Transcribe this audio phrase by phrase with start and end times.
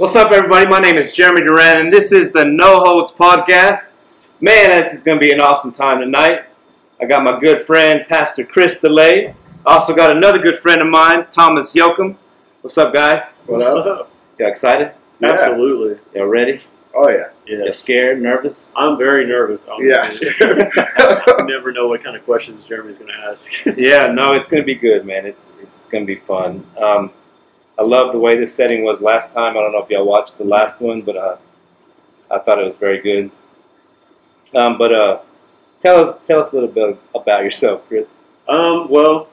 [0.00, 0.66] What's up, everybody?
[0.66, 3.90] My name is Jeremy Duran, and this is the No Holds Podcast.
[4.40, 6.46] Man, this is going to be an awesome time tonight.
[7.02, 9.34] I got my good friend, Pastor Chris DeLay.
[9.66, 12.16] Also got another good friend of mine, Thomas Yoakum.
[12.62, 13.40] What's up, guys?
[13.44, 14.10] What's up?
[14.38, 14.92] You excited?
[15.20, 15.32] Yeah.
[15.34, 15.98] Absolutely.
[16.14, 16.62] You ready?
[16.94, 17.28] Oh yeah.
[17.46, 17.66] Yes.
[17.66, 18.22] You scared?
[18.22, 18.72] Nervous?
[18.76, 19.68] I'm very nervous.
[19.80, 20.24] Yes.
[20.40, 21.36] Honestly.
[21.38, 23.52] you never know what kind of questions Jeremy's going to ask.
[23.76, 25.26] yeah, no, it's going to be good, man.
[25.26, 26.66] It's it's going to be fun.
[26.78, 27.10] Um,
[27.80, 29.56] I love the way this setting was last time.
[29.56, 31.36] I don't know if y'all watched the last one, but uh,
[32.30, 33.30] I thought it was very good.
[34.54, 35.20] Um, but uh,
[35.78, 38.06] tell us tell us a little bit about yourself, Chris.
[38.46, 39.30] Um, well,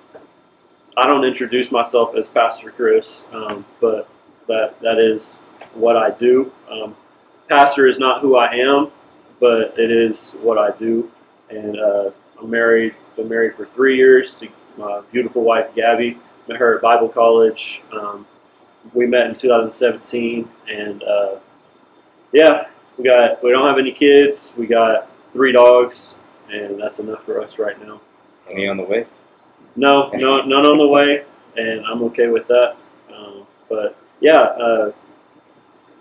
[0.96, 4.08] I don't introduce myself as Pastor Chris, um, but
[4.48, 5.40] that that is
[5.74, 6.50] what I do.
[6.72, 6.96] Um,
[7.50, 8.92] pastor is not who I am,
[9.42, 11.12] but it is what I do.
[11.50, 12.96] And uh, I'm married.
[13.18, 16.18] Been married for three years to my beautiful wife Gabby.
[16.48, 17.84] Met her at Bible college.
[17.92, 18.26] Um,
[18.94, 21.36] we met in 2017, and uh,
[22.32, 23.44] yeah, we got.
[23.44, 24.54] We don't have any kids.
[24.58, 26.20] We got three dogs,
[26.52, 28.02] and that's enough for us right now.
[28.50, 29.06] Any on the way?
[29.76, 31.24] No, no, none on the way,
[31.56, 32.76] and I'm okay with that.
[33.14, 34.92] Um, but yeah, uh,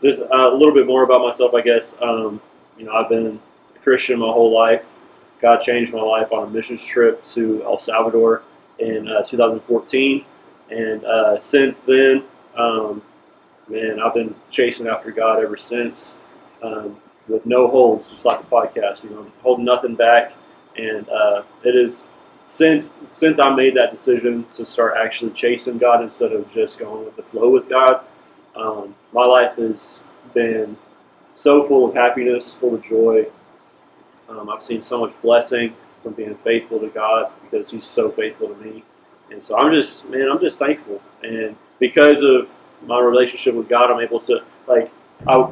[0.03, 2.01] just a little bit more about myself, I guess.
[2.01, 2.41] Um,
[2.79, 3.41] you know, I've been
[3.75, 4.85] a Christian my whole life.
[5.41, 8.43] God changed my life on a missions trip to El Salvador
[8.79, 10.25] in uh, 2014,
[10.71, 12.25] and uh, since then,
[12.57, 13.03] um,
[13.69, 16.17] man, I've been chasing after God ever since,
[16.63, 16.97] um,
[17.29, 19.05] with no holds, just like the podcast.
[19.05, 20.33] You know, holding nothing back,
[20.77, 22.09] and uh, it is
[22.47, 27.05] since since I made that decision to start actually chasing God instead of just going
[27.05, 28.01] with the flow with God,
[28.55, 30.77] um, my life has been
[31.35, 33.27] so full of happiness, full of joy.
[34.29, 38.49] Um, I've seen so much blessing from being faithful to God because He's so faithful
[38.49, 38.85] to me,
[39.31, 41.03] and so I'm just man, I'm just thankful.
[41.23, 42.49] And because of
[42.87, 44.91] my relationship with God, I'm able to like,
[45.27, 45.51] I,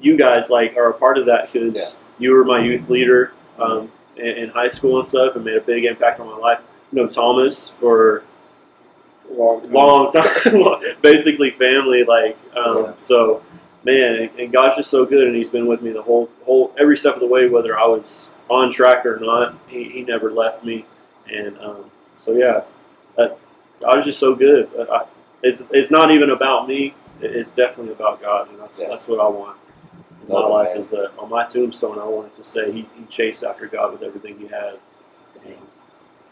[0.00, 3.32] you guys like are a part of that because you were my youth leader.
[3.58, 6.60] Um, in, in high school and stuff and made a big impact on my life.
[6.92, 8.22] You know Thomas for
[9.30, 9.72] Long time.
[9.72, 12.04] long time, basically family.
[12.04, 12.92] Like um, Yeah.
[12.96, 13.42] so,
[13.84, 16.74] man, and, and God's just so good, and He's been with me the whole whole
[16.78, 19.54] every step of the way, whether I was on track or not.
[19.68, 20.84] He, he never left me,
[21.28, 22.62] and um, so yeah,
[23.16, 23.38] that,
[23.80, 24.68] God is just so good.
[24.90, 25.04] I,
[25.42, 26.94] it's it's not even about me.
[27.20, 28.88] It's definitely about God, and that's Yeah.
[28.88, 29.58] that's what I want.
[30.22, 30.78] In my Love life man.
[30.78, 34.02] is that on my tombstone, I wanted to say he, he chased after God with
[34.02, 34.74] everything he had.
[35.44, 35.56] Dang.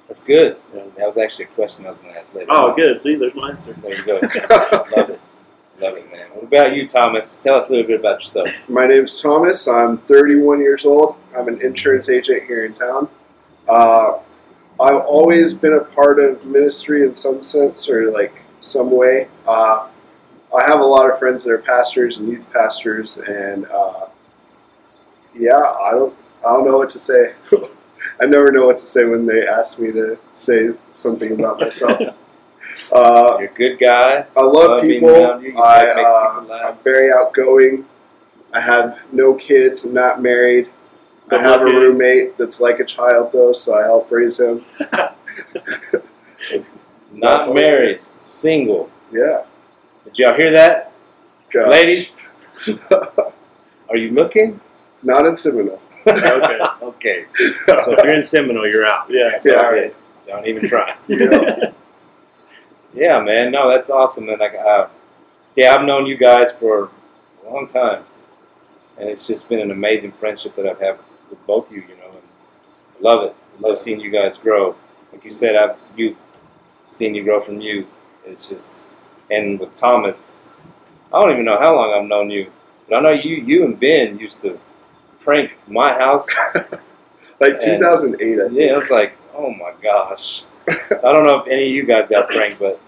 [0.06, 0.56] That's good.
[0.74, 0.82] Yeah.
[0.96, 2.50] That was actually a question I was going to ask later.
[2.50, 2.76] Oh, on.
[2.76, 2.98] good.
[2.98, 3.74] See, there's my answer.
[3.74, 4.14] There you go.
[4.96, 5.20] Love it.
[5.80, 6.28] Love it, man.
[6.32, 7.36] What about you, Thomas?
[7.36, 8.48] Tell us a little bit about yourself.
[8.68, 9.68] My name's Thomas.
[9.68, 11.16] I'm 31 years old.
[11.36, 13.08] I'm an insurance agent here in town.
[13.68, 14.18] Uh,
[14.80, 19.28] I've always been a part of ministry in some sense or like some way.
[19.46, 19.88] Uh,
[20.56, 24.06] I have a lot of friends that are pastors and youth pastors, and uh,
[25.34, 26.14] yeah, I don't,
[26.46, 27.34] I don't know what to say.
[28.20, 32.00] I never know what to say when they ask me to say something about myself.
[32.92, 34.24] Uh, You're a good guy.
[34.34, 35.10] I love, Love people.
[35.10, 35.50] around you.
[35.52, 36.76] You I, make uh, people laugh.
[36.78, 37.84] I'm very outgoing.
[38.54, 39.84] I have no kids.
[39.84, 40.70] I'm not married.
[41.30, 41.82] I have a luck, Andy.
[41.82, 44.64] roommate that's like a child, though, so I help raise him.
[47.12, 48.00] Not married.
[48.26, 48.90] Single.
[49.12, 49.44] Yeah.
[50.04, 50.92] Did y'all hear that?
[51.52, 51.70] Gosh.
[51.70, 52.18] Ladies,
[53.88, 54.60] are you looking?
[55.02, 55.80] not in Seminole.
[56.06, 56.58] Okay.
[56.82, 57.24] okay.
[57.66, 59.06] So if you're in Seminole, you're out.
[59.08, 59.30] Yeah.
[59.32, 59.70] That's Yeah.
[59.70, 59.96] right.
[60.26, 60.96] Don't even try.
[61.08, 61.72] Yeah.
[62.94, 63.52] Yeah, man.
[63.52, 64.28] No, that's awesome.
[64.28, 64.88] And like, uh,
[65.54, 66.90] yeah, I've known you guys for
[67.46, 68.04] a long time,
[68.98, 70.98] and it's just been an amazing friendship that I've had
[71.28, 71.82] with both of you.
[71.82, 72.22] You know, and
[72.98, 73.36] I love it.
[73.58, 74.74] I love seeing you guys grow.
[75.12, 76.16] Like you said, I've you
[76.88, 77.86] seen you grow from you.
[78.26, 78.80] is just,
[79.30, 80.34] and with Thomas,
[81.12, 82.50] I don't even know how long I've known you,
[82.88, 83.36] but I know you.
[83.36, 84.58] You and Ben used to
[85.20, 86.26] prank my house.
[87.40, 88.52] like 2008, I think.
[88.52, 90.44] Yeah, it's like, oh my gosh.
[90.68, 92.78] I don't know if any of you guys got pranked, but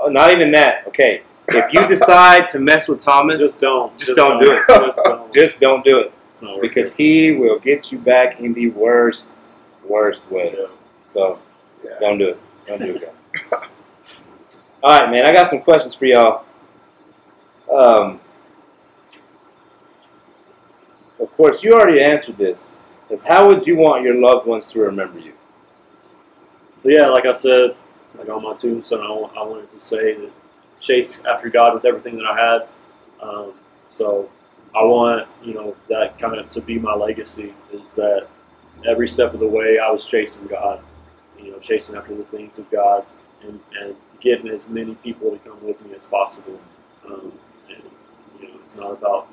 [0.00, 0.86] oh, not even that.
[0.88, 3.96] Okay, if you decide to mess with Thomas, Just don't.
[3.98, 4.62] Just don't do it.
[4.68, 5.32] Just don't.
[5.34, 6.96] just don't do it It's not worth because it.
[6.98, 9.32] he will get you back in the worst,
[9.88, 10.54] worst way.
[10.58, 10.66] Yeah.
[11.08, 11.38] So
[11.82, 11.92] Yeah.
[12.00, 12.38] don't do it.
[12.66, 13.14] Don't do it.
[14.82, 15.26] All right, man.
[15.26, 16.44] I got some questions for y'all.
[17.72, 18.20] Um,
[21.18, 22.74] of course, you already answered this.
[23.08, 25.32] Is how would you want your loved ones to remember you?
[26.82, 27.76] But yeah, like I said,
[28.18, 30.30] like on my tombstone, I, I wanted to say that
[30.80, 32.68] chase after God with everything that I had.
[33.20, 33.52] Um,
[33.90, 34.28] so
[34.74, 38.28] I want you know that kind of to be my legacy is that
[38.86, 40.80] every step of the way I was chasing God,
[41.40, 43.04] you know, chasing after the things of God,
[43.42, 46.58] and, and getting as many people to come with me as possible.
[47.06, 47.32] Um,
[47.70, 47.82] and
[48.64, 49.28] It's not about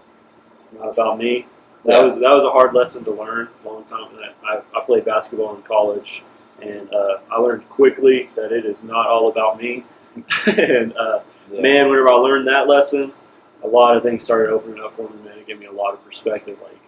[0.80, 1.46] not about me.
[1.86, 2.06] That Yeah.
[2.08, 3.50] was that was a hard lesson to learn.
[3.66, 4.08] A long time.
[4.46, 6.24] I, I played basketball in college,
[6.62, 9.84] and uh, I learned quickly that it is not all about me.
[10.48, 11.20] and uh,
[11.52, 11.62] Yeah.
[11.62, 13.12] man, whenever I learned that lesson,
[13.64, 15.16] a lot of things started opening up for me.
[15.26, 16.60] Man, it gave me a lot of perspective.
[16.62, 16.80] Like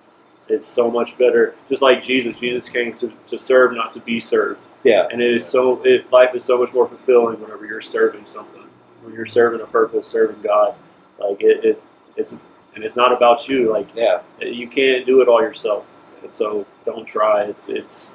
[0.47, 1.56] it's so much better.
[1.69, 4.59] Just like Jesus, Jesus came to, to serve, not to be served.
[4.85, 5.07] Yeah.
[5.11, 8.61] And it is so it, life is so much more fulfilling whenever you're serving something.
[9.01, 10.75] When you're serving a purpose, serving God,
[11.19, 11.83] like it, it
[12.15, 13.71] it's and it's not about you.
[13.71, 14.21] Like Yeah.
[14.39, 15.85] you can't do it all yourself.
[16.23, 17.43] And so don't try.
[17.45, 18.11] It's it's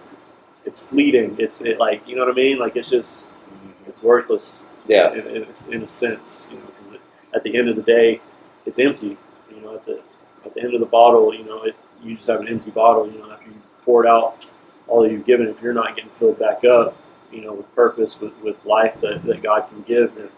[0.64, 1.37] it's fleeting.
[1.40, 2.58] It's it like you know what I mean.
[2.58, 3.88] Like it's just mm-hmm.
[3.90, 4.62] it's worthless.
[4.87, 5.12] Yeah.
[5.12, 7.00] In, in, a- in a sense, you know, because
[7.34, 8.20] at the end of the day,
[8.64, 9.16] it's empty.
[9.50, 10.00] You know, at the
[10.44, 13.11] at the end of the bottle, you know, it, you just have an empty bottle.
[13.11, 14.44] You know, after you pour it out
[14.90, 16.96] all you've given, if you're not getting filled back up,
[17.32, 20.28] you know, with purpose, with, with life that, that God can give, then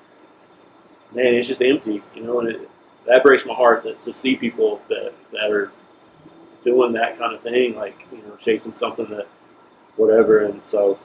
[1.14, 2.02] man, it's just empty.
[2.14, 2.70] You know, and it,
[3.06, 5.72] that breaks my heart that, to see people that that are
[6.64, 9.26] doing that kind of thing, like you know, chasing something that
[9.96, 10.44] whatever.
[10.44, 10.98] And so,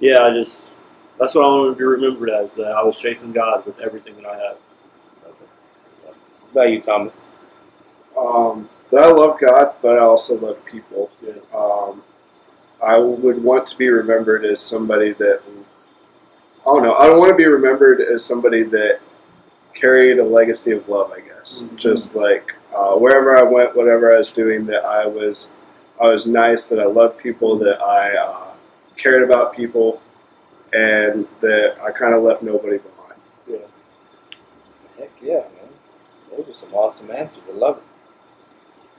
[0.00, 0.72] yeah, I just
[1.18, 2.56] that's what I want to be remembered as.
[2.56, 4.56] That I was chasing God with everything that I had.
[6.52, 7.24] What about you, Thomas?
[8.18, 11.10] Um, that I love God, but I also love people.
[11.20, 11.34] Yeah.
[11.56, 12.02] Um,
[12.84, 15.40] I would want to be remembered as somebody that
[16.62, 16.94] I don't know.
[16.94, 19.00] I don't want to be remembered as somebody that
[19.74, 21.12] carried a legacy of love.
[21.12, 21.76] I guess Mhm.
[21.76, 25.50] just like uh, wherever I went, whatever I was doing, that I was
[26.00, 28.46] I was nice, that I loved people, that I uh,
[28.96, 30.00] cared about people,
[30.72, 33.20] and that I kind of left nobody behind.
[33.46, 33.58] Yeah.
[34.98, 35.70] Heck yeah, man.
[36.36, 37.42] Those are some awesome answers.
[37.48, 37.82] I love it.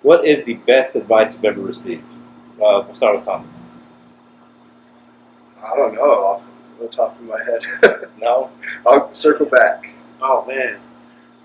[0.04, 2.06] What is the best advice you've ever received?
[2.62, 3.60] Uh, we'll start with Thomas.
[5.66, 6.44] I don't know off
[6.80, 8.10] the top of my head.
[8.20, 8.50] No?
[8.88, 9.90] I'll circle back.
[10.22, 10.80] Oh man,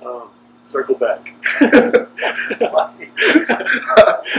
[0.04, 0.28] um,
[0.64, 1.32] circle back.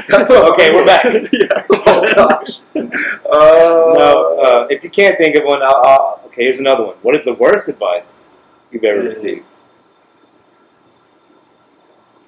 [0.07, 0.31] That's.
[0.31, 1.03] Okay, we're back.
[1.33, 1.49] yeah.
[1.69, 2.59] Oh gosh.
[2.75, 6.95] Uh, No, uh, if you can't think of one, I'll, I'll, okay, here's another one.
[7.01, 8.17] What is the worst advice
[8.71, 9.05] you've ever Yeah.
[9.07, 9.45] received?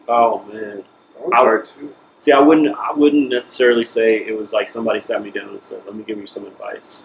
[0.08, 0.84] Oh man.
[1.14, 1.94] that one's hard too.
[2.20, 2.76] See, I wouldn't.
[2.78, 6.04] I wouldn't necessarily say it was like somebody sat me down and said, "Let me
[6.04, 7.02] give you some advice,"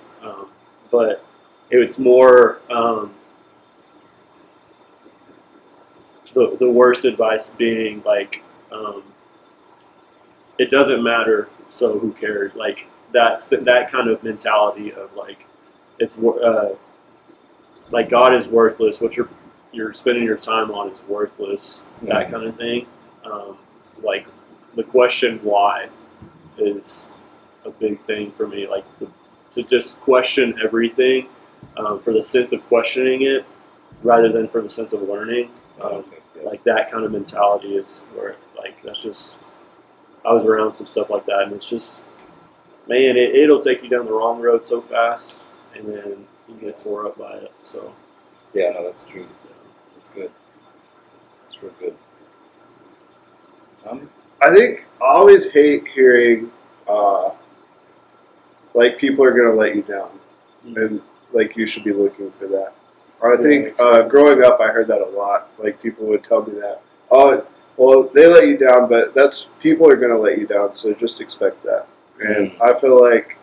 [0.90, 1.24] but
[1.70, 3.12] it was more um,
[6.34, 8.42] the the worst advice being like,
[8.72, 9.02] um,
[10.58, 15.46] "It doesn't matter, so who cares?" Like that's that kind of mentality of like,
[15.98, 16.74] it's uh,
[17.90, 19.00] like God is worthless.
[19.00, 19.28] What you're
[19.72, 21.84] you're spending your time on is worthless.
[22.02, 22.86] That kind of thing.
[23.24, 23.58] Um,
[24.02, 24.26] like
[24.74, 25.88] the question why
[26.56, 27.04] is
[27.64, 28.66] a big thing for me.
[28.66, 29.08] Like the,
[29.52, 31.28] to just question everything
[31.76, 33.44] um, for the sense of questioning it,
[34.02, 35.50] rather than for the sense of learning.
[35.80, 36.04] Um,
[36.36, 39.34] Okay, like that kind of mentality is where like that's just.
[40.24, 42.02] I was around some stuff like that, and it's just,
[42.88, 45.40] man, it, it'll take you down the wrong road so fast,
[45.74, 47.52] and then you get tore up by it.
[47.62, 47.94] So,
[48.52, 49.26] Yeah, no, that's true.
[49.94, 50.30] That's good.
[51.44, 51.96] That's real good.
[53.82, 54.08] Thomas?
[54.42, 56.50] I think I always hate hearing
[56.88, 57.30] uh,
[58.74, 60.10] like people are going to let you down,
[60.62, 60.76] hmm.
[60.76, 62.72] and like you should be looking for that.
[63.20, 65.48] Or I think uh, growing up, I heard that a lot.
[65.58, 67.44] Like people would tell me that, oh,
[67.76, 70.92] well, they let you down, but that's people are going to let you down, so
[70.94, 71.86] just expect that.
[72.20, 72.62] And hmm.
[72.62, 73.36] I feel like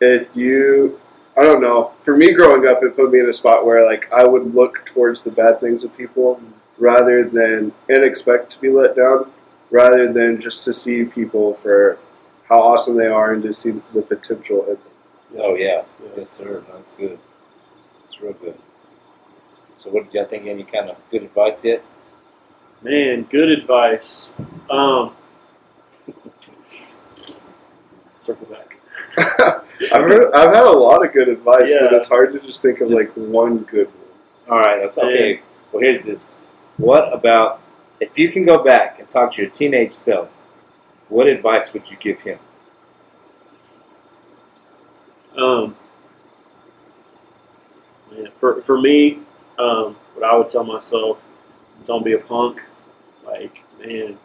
[0.00, 1.00] if you,
[1.36, 4.12] I don't know, for me growing up, it put me in a spot where like
[4.12, 6.52] I would look towards the bad things of people hmm.
[6.78, 9.30] rather than and expect to be let down,
[9.70, 11.98] rather than just to see people for
[12.74, 14.78] awesome they are and to see the potential in them.
[15.38, 15.84] Oh, yeah.
[16.02, 16.10] Yeah.
[16.18, 16.62] Yes, sir.
[16.72, 17.18] That's good.
[18.02, 18.58] That's real good.
[19.76, 20.46] So, what did y'all think?
[20.46, 21.82] Any kind of good advice yet?
[22.82, 24.30] Man, good advice.
[24.70, 25.14] Um,
[28.20, 28.76] circle back.
[29.92, 32.80] I've heard, I've had a lot of good advice, but it's hard to just think
[32.80, 34.58] of Just- like one good one.
[34.58, 34.80] All right.
[34.80, 35.40] That's okay.
[35.72, 36.34] Well, here's this.
[36.76, 37.60] What about
[38.00, 40.28] if you can go back and talk to your teenage self?
[41.08, 42.38] What advice would you give him?
[45.36, 45.76] Um,
[48.12, 49.18] man, for for me,
[49.58, 51.18] um, what I would tell myself
[51.74, 52.60] is don't be a punk.
[53.24, 54.18] Like man,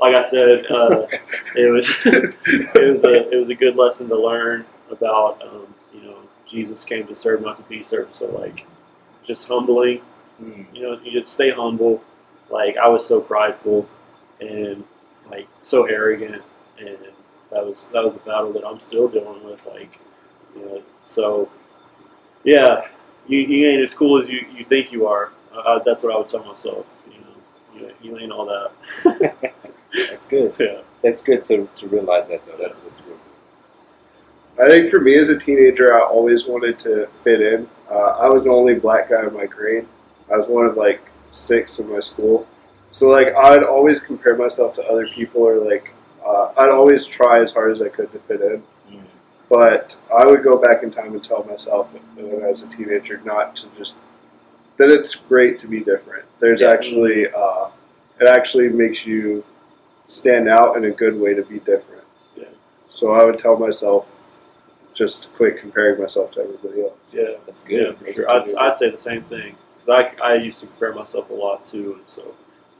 [0.00, 1.06] like I said, uh,
[1.56, 5.40] it was it was a it was a good lesson to learn about.
[5.42, 8.14] Um, you know, Jesus came to serve, not to be served.
[8.14, 8.66] So like,
[9.24, 10.02] just humbling.
[10.72, 12.02] You know, you just stay humble.
[12.50, 13.88] Like I was so prideful
[14.40, 14.84] and
[15.30, 16.42] like so arrogant,
[16.78, 16.98] and
[17.50, 19.64] that was that was a battle that I'm still dealing with.
[19.66, 19.98] Like,
[20.56, 21.48] you know, so
[22.44, 22.86] yeah,
[23.26, 25.30] you, you ain't as cool as you, you think you are.
[25.52, 26.86] Uh, that's what I would tell myself.
[27.06, 29.54] You know, you, you you ain't all that.
[29.94, 30.54] That's good.
[30.60, 32.56] yeah, That's good to, to realize that though.
[32.60, 33.18] That's that's real.
[34.60, 37.68] I think for me as a teenager, I always wanted to fit in.
[37.90, 39.86] Uh, I was the only black guy in my grade.
[40.32, 42.46] I was one of like six in my school.
[42.90, 45.92] So like I'd always compare myself to other people, or like
[46.24, 48.62] uh, I'd always try as hard as I could to fit in.
[49.54, 53.20] But I would go back in time and tell myself when I was a teenager
[53.24, 53.94] not to just
[54.78, 56.24] that it's great to be different.
[56.40, 56.70] There's Yeah.
[56.70, 57.66] actually uh,
[58.20, 59.44] it actually makes you
[60.08, 62.02] stand out in a good way to be different.
[62.36, 62.46] Yeah.
[62.88, 64.08] So I would tell myself
[64.92, 67.12] just to quit comparing myself to everybody else.
[67.12, 67.98] yeah, That's yeah, good.
[67.98, 68.30] for sure.
[68.32, 71.64] I'd, I'd say the same thing because I, I used to compare myself a lot
[71.64, 72.34] too, and so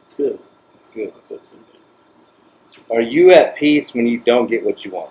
[0.04, 0.40] it's good.
[0.74, 1.12] It's good.
[1.16, 2.86] I'd say the same thing.
[2.96, 5.10] Are you at peace when you don't get what you want?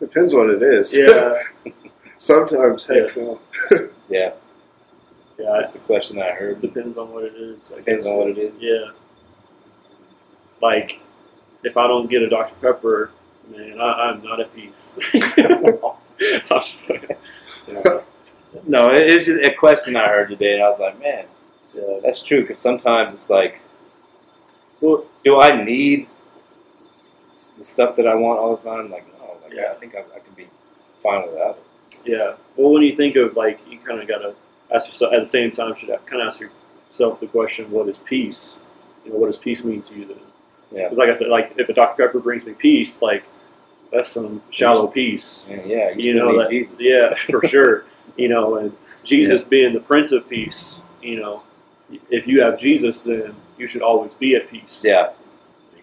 [0.00, 0.94] Depends what it is.
[0.96, 1.42] Yeah,
[2.18, 3.40] Sometimes, heck no.
[4.08, 4.32] Yeah,
[5.38, 5.52] yeah.
[5.54, 6.60] that's the question I heard.
[6.62, 7.72] Depends on what it is.
[7.72, 8.10] I Depends guess.
[8.12, 8.52] on what it is.
[8.58, 8.90] Yeah.
[10.62, 10.98] Like,
[11.62, 12.54] if I don't get a Dr.
[12.56, 13.10] Pepper,
[13.54, 14.98] man, I, I'm not at peace.
[15.14, 17.06] I'm just playing.
[17.68, 18.00] Yeah.
[18.66, 21.26] No, it- it's just a question I heard today, and I was like, man,
[21.74, 21.98] yeah.
[22.02, 22.40] that's true.
[22.42, 23.60] Because sometimes it's like,
[24.80, 26.08] Well, do I need
[27.56, 28.90] the stuff that I want all the time?
[28.90, 29.06] Like,
[29.48, 29.72] Like, Yeah.
[29.72, 30.46] I think I, I can be
[31.02, 31.98] fine without it.
[32.04, 32.34] yeah.
[32.56, 34.34] Well, when you think of like, you kind of got to
[34.74, 35.74] ask yourself at the same time.
[35.76, 38.58] Should kind of ask yourself the question, "What is peace?"
[39.04, 40.04] You know, what does peace mean to you?
[40.06, 40.18] Then,
[40.70, 40.84] Yeah.
[40.84, 42.06] because like I said, like if a Dr.
[42.06, 43.24] Pepper brings me peace, like
[43.92, 45.46] that's some shallow peace.
[45.48, 45.90] Yeah, yeah.
[45.90, 46.78] You, know that, Jesus.
[46.78, 47.84] yeah for sure
[48.16, 51.42] you know and jesus being the prince of peace you know
[52.10, 55.10] if you have jesus then you should always be at peace Yeah.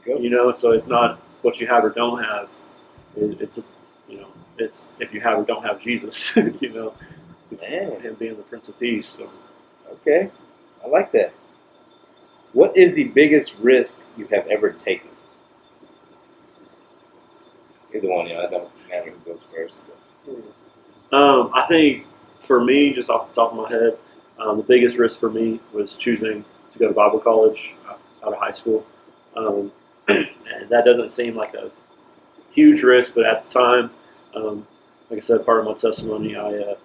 [0.05, 2.49] There you you know so it's not what you have or don't have
[3.15, 3.63] it, it's a,
[4.07, 6.93] you know it's if you have or don't have jesus you know
[7.61, 9.29] him being the prince of peace so.
[10.01, 10.29] Okay.
[10.83, 11.33] I like that.
[12.53, 15.09] What is the biggest risk you have ever taken?
[17.93, 19.81] Either one, you know, it don't matter who goes first.
[20.25, 22.05] But Um, I think
[22.39, 23.97] for me, just off the top of my head,
[24.39, 28.33] um, the biggest risk for me was choosing to go to Bible college out out
[28.33, 28.85] of high school.
[29.35, 29.71] Um,
[30.07, 31.71] and that doesn't seem like a
[32.55, 33.91] huge risk, but at the time,
[34.33, 34.67] um,
[35.09, 36.75] like I said, part of my testimony, I uh,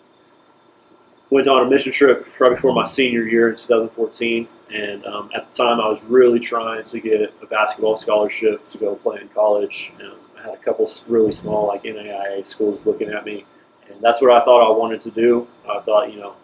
[1.30, 4.48] went on a mission trip right before my senior year in 2014.
[4.72, 8.78] And um, at the time, I was really trying to get a basketball scholarship to
[8.78, 9.92] go play in college.
[9.98, 13.44] And I had a couple really small, like NAIA schools looking at me
[13.90, 15.46] and that's what I thought I wanted to do.
[15.68, 16.34] I thought, you know,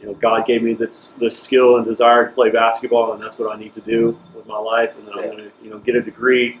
[0.00, 3.38] you know, God gave me this this skill and desire to play basketball, and that's
[3.38, 4.94] what I need to do with my life.
[4.98, 6.60] And then I'm going to, you know, get a degree,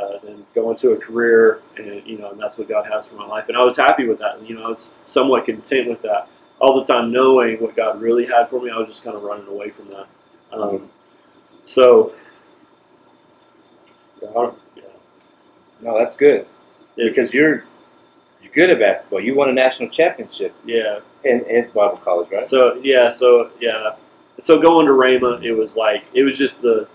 [0.00, 3.16] uh, then go into a career, and you know, and that's what God has for
[3.16, 3.46] my life.
[3.48, 4.36] And I was happy with that.
[4.38, 6.28] And, you know, I was somewhat content with that.
[6.60, 9.22] All the time, knowing what God really had for me, I was just kind of
[9.22, 10.06] running away from that.
[10.52, 10.90] Um,
[11.66, 12.14] so,
[14.22, 14.82] yeah, yeah.
[15.80, 16.46] no, that's good
[16.96, 17.64] It- because you're
[18.42, 19.20] you're good at basketball.
[19.20, 22.44] You won a national championship yeah, in, in Bible college, right?
[22.44, 23.96] So yeah, so yeah,
[24.40, 26.88] so going to Rhema, it was like it was just the,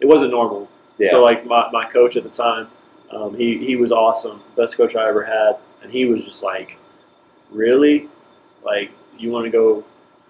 [0.00, 0.68] it wasn't normal.
[0.98, 1.10] Yeah.
[1.10, 2.68] So like my, my coach at the time,
[3.10, 6.76] um, he he was awesome, best coach I ever had, and he was just like,
[7.50, 8.08] really,
[8.64, 9.84] like you want to go,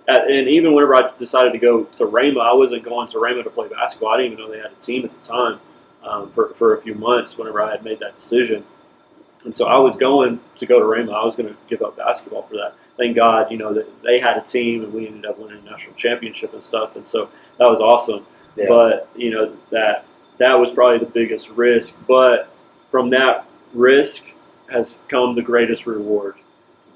[0.07, 3.45] at, and even whenever I decided to go to Rhema, I wasn't going to Rhema
[3.45, 4.11] to play basketball.
[4.11, 5.61] I didn't even know they had a team at the time.
[6.01, 8.65] Um, for, for a few months, whenever I had made that decision,
[9.45, 11.13] and so I was going to go to Rhema.
[11.13, 14.19] I was going to give up basketball for that thank God, you know, that they
[14.19, 16.97] had a team and we ended up winning a national championship and stuff.
[16.97, 18.27] And so that was awesome.
[18.57, 18.67] Yeah.
[18.69, 20.05] But, you know, that
[20.39, 21.99] that was probably the biggest risk.
[22.07, 22.51] But
[22.91, 24.27] from that risk
[24.71, 26.37] has come the greatest reward.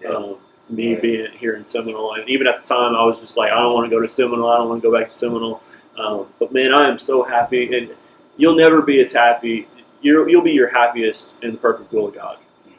[0.00, 0.10] Yeah.
[0.10, 0.36] Um,
[0.68, 1.02] me Right.
[1.02, 2.14] being here in Seminole.
[2.14, 4.08] And even at the time, I was just like, I don't want to go to
[4.08, 4.48] Seminole.
[4.48, 5.62] I don't want to go back to Seminole.
[5.98, 7.76] Um, but man, I am so happy.
[7.76, 7.90] And
[8.36, 9.68] you'll never be as happy.
[10.00, 12.38] You're, you'll be your happiest in the perfect will of God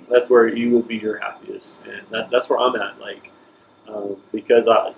[0.10, 3.00] that's where you will be your happiest, and that, that's where I'm at.
[3.00, 3.32] Like,
[3.88, 4.94] um, because I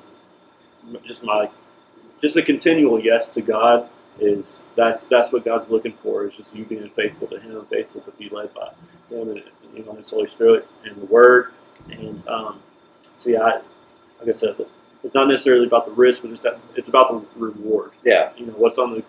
[1.04, 1.50] just my
[2.22, 6.56] just a continual yes to God is that's that's what God's looking for is just
[6.56, 8.70] you being faithful to Him, faithful to be led by
[9.10, 9.44] Him and
[9.76, 11.52] you know His Holy Spirit and the Word,
[11.92, 12.60] and um,
[13.18, 13.52] so yeah, I,
[14.20, 14.56] like I said,
[15.04, 17.92] it's not necessarily about the risk, but it's that, it's about the reward.
[18.04, 18.30] yeah.
[18.38, 19.04] You know what's on the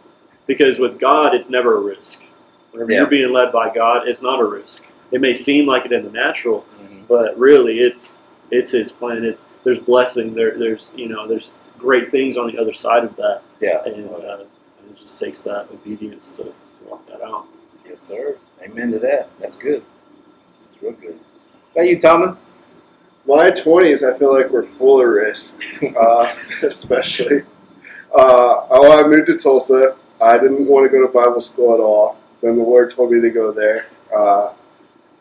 [0.47, 2.23] because with God, it's never a risk.
[2.73, 2.99] Whenever Yeah.
[2.99, 4.87] you're being led by God, it's not a risk.
[5.11, 7.07] It may seem like it in the natural, Mhm.
[7.09, 8.19] but really it's
[8.51, 12.57] it's his plan it's there's blessing there there's you know there's great things on the
[12.59, 13.83] other side of that Yeah.
[13.85, 14.39] and, uh,
[15.07, 16.53] just takes that obedience to, to
[16.89, 17.47] walk that out
[17.89, 18.37] Yes, sir.
[18.63, 19.31] Amen to that.
[19.39, 19.85] That's good.
[20.63, 21.19] That's real good.
[21.75, 22.45] How about you, Thomas?
[23.27, 25.61] My twenties, I feel like were full of risk,
[25.97, 27.43] uh, especially.
[28.13, 29.97] Uh, oh, I moved to Tulsa.
[30.21, 32.19] I didn't want to go to Bible school at all.
[32.41, 33.87] Then the Lord told me to go there.
[34.17, 34.53] Uh,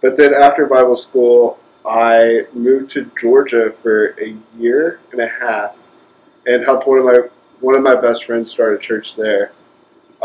[0.02, 5.76] but then after Bible school, I moved to Georgia for a year and a half,
[6.48, 7.18] and helped one of my
[7.60, 9.52] one of my best friends start a church there.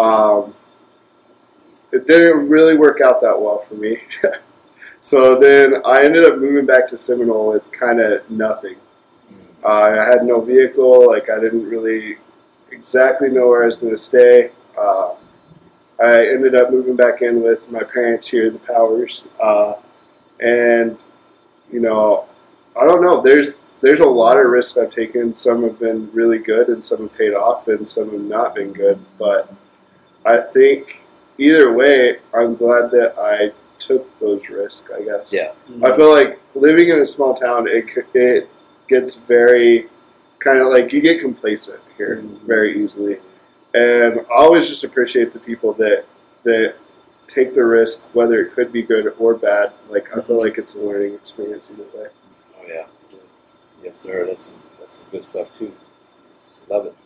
[0.01, 0.55] Um,
[1.93, 3.99] it didn't really work out that well for me.
[5.01, 8.77] so then I ended up moving back to Seminole with kind of nothing.
[9.63, 9.67] Uh,
[10.01, 11.09] I had no vehicle.
[11.09, 12.17] Like I didn't really
[12.71, 14.53] exactly know where I was going to stay.
[14.79, 15.15] Uh,
[16.03, 19.75] I ended up moving back in with my parents here, the Powers, uh,
[20.41, 20.97] and
[21.71, 22.27] you know,
[22.81, 23.21] I don't know.
[23.21, 25.35] There's there's a lot of risks I've taken.
[25.35, 28.73] Some have been really good, and some have paid off, and some have not been
[28.73, 28.99] good.
[29.19, 29.53] But
[30.25, 31.01] I think
[31.39, 34.91] either way, I'm glad that I took those risks.
[34.95, 35.33] I guess.
[35.33, 35.53] Yeah.
[35.69, 35.85] Mm-hmm.
[35.85, 38.49] I feel like living in a small town, it it
[38.89, 39.89] gets very
[40.39, 42.47] kind of like you get complacent here mm-hmm.
[42.47, 43.19] very easily,
[43.75, 46.05] and I always just appreciate the people that
[46.45, 46.75] that
[47.29, 49.73] take the risk, whether it could be good or bad.
[49.89, 50.45] Like I feel mm-hmm.
[50.45, 52.09] like it's a learning experience either way.
[52.59, 52.87] Oh yeah.
[53.83, 54.27] Yes, sir.
[54.27, 55.73] That's some, that's some good stuff too.
[56.69, 56.97] Love it.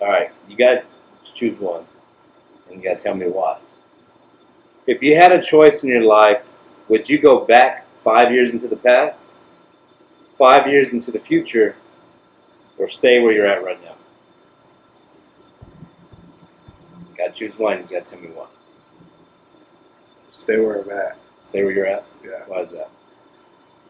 [0.00, 0.82] All right, you got
[1.24, 1.84] to choose one,
[2.68, 3.58] and you got to tell me why.
[4.86, 6.56] If you had a choice in your life,
[6.88, 9.24] would you go back five years into the past,
[10.38, 11.76] five years into the future,
[12.78, 13.94] or stay where you're at right now?
[17.10, 17.78] You got to choose one.
[17.78, 18.46] You got to tell me why.
[20.30, 21.18] Stay where I'm at.
[21.40, 22.06] Stay where you're at.
[22.24, 22.42] Yeah.
[22.46, 22.88] Why is that?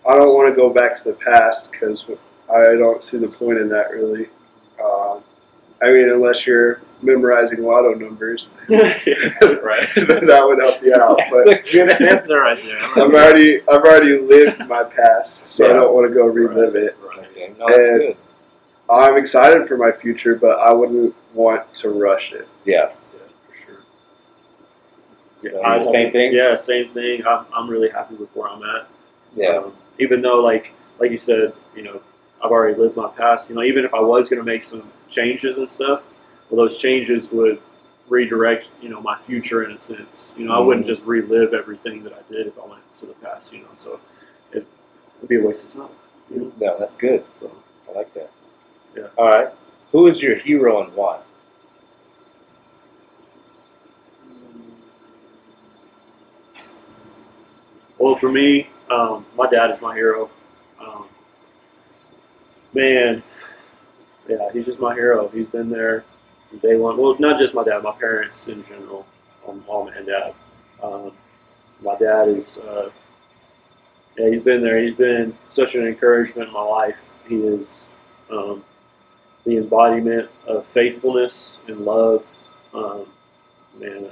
[0.08, 2.10] I don't want to go back to the past because
[2.52, 4.28] I don't see the point in that really.
[4.82, 5.22] Um,
[5.82, 9.00] I mean, unless you're memorizing lotto numbers, right.
[9.96, 11.18] then that would help you out.
[11.18, 12.78] That's But a good answer right there.
[12.84, 15.70] I've already I've already lived my past, so Yeah.
[15.70, 16.96] I don't want to go relive it.
[17.02, 17.26] Right.
[17.30, 18.16] Okay, no, that's And- good.
[18.90, 22.48] I'm excited for my future, but I wouldn't want to rush it.
[22.64, 22.88] Yeah.
[22.90, 23.78] For sure.
[25.42, 26.32] Yeah, I- same thing?
[26.32, 27.24] Yeah, same thing.
[27.24, 28.88] I'm, I'm really happy with where I'm at.
[29.36, 29.58] Yeah.
[29.58, 32.00] Um, even though, like, like you said, you know,
[32.42, 33.48] I've already lived my past.
[33.48, 36.02] You know, even if I was going to make some changes and stuff,
[36.48, 37.60] well, those changes would
[38.08, 40.34] redirect, you know, my future in a sense.
[40.36, 40.88] You know, I wouldn't Mhm.
[40.88, 43.52] just relive everything that I did if I went to the past.
[43.52, 44.00] You know, so
[44.52, 44.66] it
[45.20, 45.94] would be a waste of time.
[46.30, 47.24] You know, No, that's good.
[47.40, 47.50] so
[47.88, 48.30] I like that.
[48.96, 49.08] Yeah.
[49.16, 49.48] All right.
[49.92, 51.18] Who is your hero and why?
[57.98, 60.30] Well, for me, um, my dad is my hero.
[60.80, 61.04] Um,
[62.72, 63.22] man,
[64.28, 65.28] yeah, he's just my hero.
[65.28, 66.04] He's been there
[66.48, 66.96] from day one.
[66.96, 69.06] Well, not just my dad, my parents in general,
[69.48, 70.34] um, mom and dad.
[70.82, 71.12] Um,
[71.82, 72.90] my dad is, uh,
[74.18, 74.78] yeah, he's been there.
[74.82, 76.96] He's been such an encouragement in my life.
[77.28, 77.88] He is
[78.30, 78.64] um,
[79.44, 82.24] the embodiment of faithfulness and love.
[82.74, 83.06] Um,
[83.78, 84.06] man,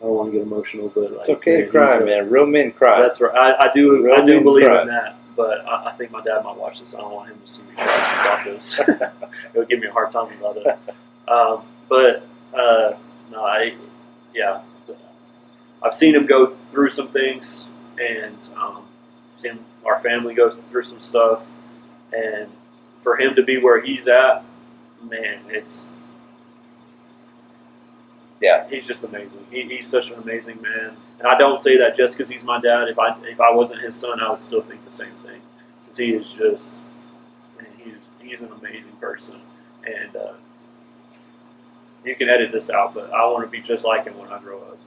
[0.00, 2.28] I don't want to get emotional, but like, It's okay to cry, a- man.
[2.30, 3.00] Real men cry.
[3.00, 3.34] that's right.
[3.34, 4.04] I, I do.
[4.04, 4.82] Real I do believe cry.
[4.82, 5.16] in that.
[5.36, 6.94] But I, I think my dad might watch this.
[6.94, 8.80] I don't want him to see me about this.
[9.52, 10.66] He'll give me a hard time about it.
[11.28, 12.94] Um, but uh,
[13.30, 13.74] no, I
[14.34, 14.62] yeah,
[15.82, 17.68] I've seen him go through some things,
[18.00, 18.84] and um,
[19.36, 21.42] seen our family go through some stuff,
[22.12, 22.50] and
[23.02, 24.44] for him to be where he's at,
[25.02, 25.86] man, it's
[28.40, 28.68] Yeah.
[28.68, 29.46] he's just amazing.
[29.50, 32.60] He, he's such an amazing man, and I don't say that just because he's my
[32.60, 32.88] dad.
[32.88, 35.12] If I if I wasn't his son, I would still think the same
[35.94, 36.78] because he is just
[37.82, 39.36] he's he's an amazing person,
[39.86, 40.32] and uh,
[42.04, 44.38] you can edit this out, but I want to be just like him when I
[44.40, 44.78] grow up,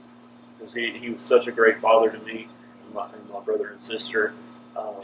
[0.58, 2.48] because he, he was such a great father to me
[2.84, 4.34] and my, and my brother and sister.
[4.76, 5.02] Um,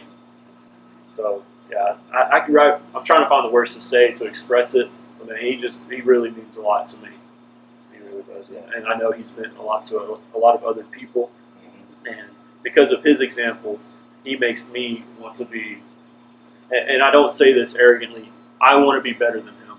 [1.17, 2.81] so yeah, I, I can write.
[2.95, 4.91] I'm trying to find the words to say to express it.
[5.19, 7.11] But man, he just he really means a lot to me.
[7.93, 8.61] He really does, Yeah.
[8.77, 11.31] and I know he's meant a lot to a, a lot of other people.
[12.07, 12.29] And
[12.63, 13.81] because of his example,
[14.25, 15.79] he makes me want to be.
[16.71, 18.31] And, I don't say this arrogantly.
[18.61, 19.77] I want to be better than him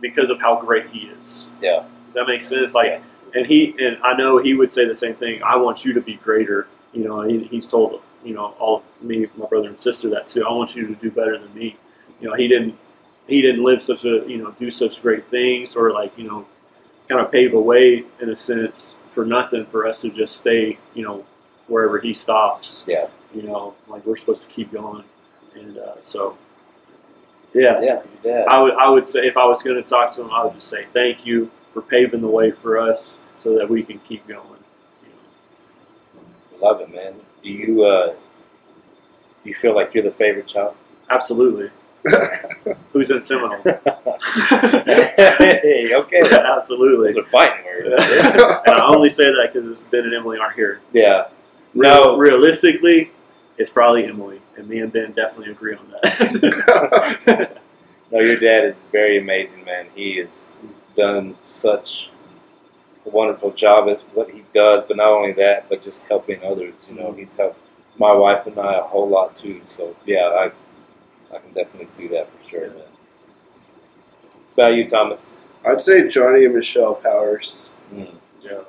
[0.00, 1.48] because of how great he is.
[1.60, 1.84] Yeah.
[2.06, 2.74] Does that make sense?
[2.74, 3.02] Like,
[3.34, 5.42] and he and I know he would say the same thing.
[5.42, 6.66] I want you to be greater.
[6.92, 10.44] You know, he, he's told you know all me, my brother and sister that too.
[10.46, 11.76] I want you to do better than me.
[12.20, 12.76] You know, he didn't
[13.28, 16.46] he didn't live such a you know do such great things or like you know
[17.08, 20.78] kind of pave a way in a sense for nothing for us to just stay
[20.94, 21.24] you know
[21.70, 22.84] wherever he stops.
[22.86, 23.06] Yeah.
[23.34, 25.04] You know, like we're supposed to keep going,
[25.60, 26.36] and uh, so
[27.54, 28.44] yeah, Yeah.
[28.48, 30.54] I would I would say if I was going to talk to him, I would
[30.54, 34.26] just say thank you for paving the way for us so that we can keep
[34.26, 34.44] going.
[35.02, 35.08] You
[36.60, 36.66] know.
[36.68, 37.14] Love it, man.
[37.42, 38.08] Do you uh,
[39.42, 40.74] do you feel like you're the favorite child?
[41.08, 41.70] Absolutely,
[42.92, 43.62] Who's in Seminole?
[43.62, 43.78] hey,
[45.94, 46.20] okay.
[46.22, 47.18] Those Absolutely.
[47.18, 47.88] are fighting words.
[47.98, 50.80] And I only say that because Ben and Emily aren't here.
[50.92, 51.26] yeah.
[51.74, 52.16] Real, No.
[52.16, 53.10] realistically,
[53.60, 57.56] it's probably Emily, and me and Ben definitely agree on that.
[58.12, 59.86] No, your dad is very amazing, man.
[59.94, 60.50] He has
[60.96, 62.10] done such
[63.06, 66.74] a wonderful job at what he does, but not only that, but just helping others.
[66.88, 67.60] You know, he's helped
[67.98, 69.60] my wife and I a whole lot too.
[69.68, 70.50] So yeah, I
[71.34, 72.82] I can definitely see that for sure, man.
[74.54, 75.36] What about you, Thomas?
[75.64, 77.70] I'd say Johnny and Michelle Powers.
[77.94, 78.14] Mm.
[78.42, 78.62] yeah.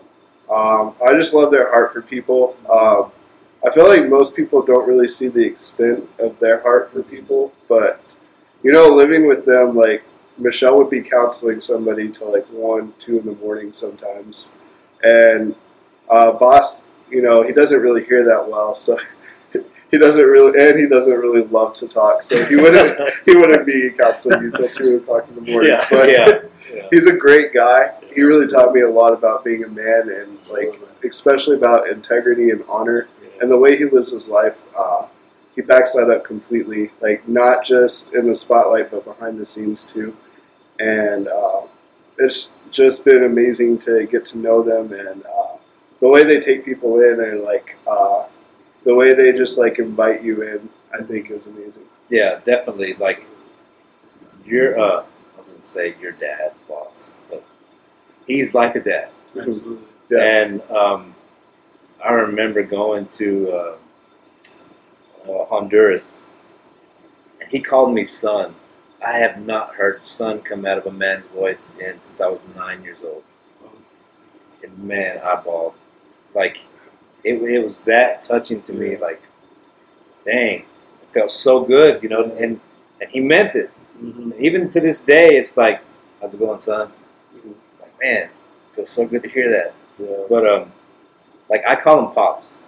[0.52, 2.56] Um, I just love their heart for people.
[2.70, 3.12] Um,
[3.66, 7.54] I feel like most people don't really see the extent of their heart for people,
[7.70, 8.04] but
[8.64, 10.04] you know, living with them, like
[10.38, 14.52] Michelle would be counseling somebody till like one, two in the morning sometimes,
[15.04, 15.56] and
[16.10, 18.98] uh, boss, you know, he doesn't really hear that well, so
[19.92, 23.66] he doesn't really, and he doesn't really love to talk, so he wouldn't, he wouldn't
[23.66, 25.72] be counseling you till two o'clock in the morning.
[25.72, 26.28] Yeah, but yeah,
[26.74, 26.88] yeah.
[26.92, 27.94] he's a great guy.
[28.14, 32.50] He really taught me a lot about being a man and like especially about integrity
[32.50, 33.08] and honor
[33.42, 34.56] and the way he lives his life.
[34.78, 35.08] Uh,
[35.56, 39.86] he backs that up completely, like not just in the spotlight but behind the scenes
[39.86, 40.16] too.
[40.80, 41.62] And uh,
[42.18, 45.58] it's just been amazing to get to know them and uh,
[46.00, 48.26] the way they take people in and like uh,
[48.86, 50.70] the way they just like invite you in.
[50.94, 51.84] I think is amazing.
[52.10, 52.96] Yeah, definitely.
[52.96, 53.26] Like
[54.46, 57.44] your, uh, I was gonna say your dad, boss, but
[58.28, 59.10] he's like a dad.
[59.38, 59.88] Absolutely.
[60.10, 60.20] Yeah.
[60.20, 61.16] And um,
[62.04, 63.76] I remember going to uh,
[65.30, 66.24] uh, Honduras,
[67.40, 68.56] and he called me son.
[69.06, 72.44] I have not heard son come out of a man's voice in since I was
[72.56, 73.24] nine years old.
[74.64, 75.74] And man, I bawled.
[76.36, 76.66] Like,
[77.24, 78.98] it, it was that touching to me.
[78.98, 79.22] Like,
[80.26, 80.66] dang, it
[81.14, 82.24] felt so good, you know.
[82.40, 82.60] And
[83.00, 83.72] and he meant it.
[84.02, 84.38] Mhm.
[84.40, 85.82] Even to this day, it's like,
[86.20, 86.92] how's it going, son?
[87.82, 88.32] Like, man, it
[88.76, 89.74] feels so good to hear that.
[90.00, 90.26] Yeah.
[90.30, 90.72] But um,
[91.52, 92.62] like I call him pops.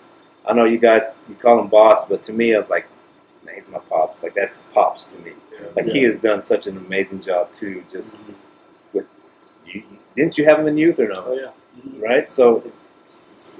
[0.46, 2.86] I know you guys you call him boss, but to me, I was like,
[3.46, 4.22] man, he's my pops.
[4.22, 5.32] Like that's pops to me.
[5.76, 7.84] Like he has done such an amazing job too.
[7.89, 8.22] Just
[8.93, 9.06] Mhm.
[9.65, 9.84] you,
[10.15, 11.34] didn't you have him in youth or Oh no?
[11.34, 11.52] yeah.
[11.82, 12.02] Mhm.
[12.02, 12.30] Right.
[12.30, 12.63] So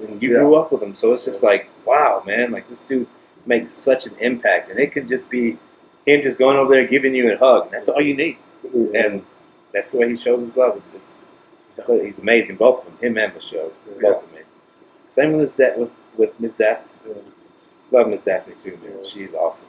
[0.00, 0.38] and you Yeah.
[0.40, 2.52] grew up with him, so it's just like wow, man.
[2.52, 3.06] Like this dude
[3.46, 5.58] makes such an impact, and it could just be
[6.06, 7.70] him just going over there giving you a hug.
[7.70, 8.36] That's all you need,
[8.94, 9.24] and
[9.72, 10.76] that's the way he shows his love.
[10.76, 11.16] It's, it's
[11.82, 12.56] so he's amazing.
[12.56, 14.00] Both of them, him and Michelle, Yeah.
[14.02, 14.33] both amazing.
[15.14, 16.90] Same with his dad, with with Miss Daphne.
[17.92, 18.94] Love Miss Daphne too, man.
[18.96, 19.08] Yeah.
[19.08, 19.68] She's awesome.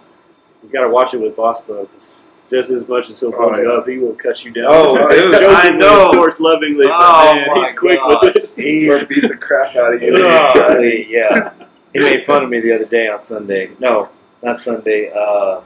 [0.63, 3.69] You gotta watch it with Boss though, 'cause just as much as he'll Oh, yeah.
[3.73, 4.65] up, he will cut you down.
[4.67, 6.09] Oh, dude, I know.
[6.09, 8.21] Of course, lovingly, Oh, man, he's quick gosh.
[8.23, 8.53] with it.
[8.55, 10.17] He- or beat the crap out of you.
[11.09, 11.51] Yeah.
[11.93, 13.69] He made fun of me the other day on Sunday.
[13.79, 14.09] No,
[14.41, 15.11] not Sunday.
[15.15, 15.61] Uh,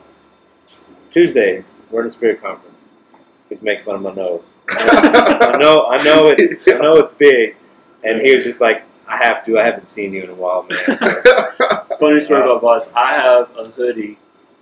[1.12, 2.76] Tuesday, Word of Spirit conference.
[3.48, 4.44] He's making fun of my nose.
[4.70, 7.56] I know, I know it's, I know it's big,
[8.04, 9.60] and he was just like, "I have to.
[9.60, 10.98] I haven't seen you in a while, man."
[12.00, 12.92] Funny story uh, about Boss.
[12.94, 14.18] I have a hoodie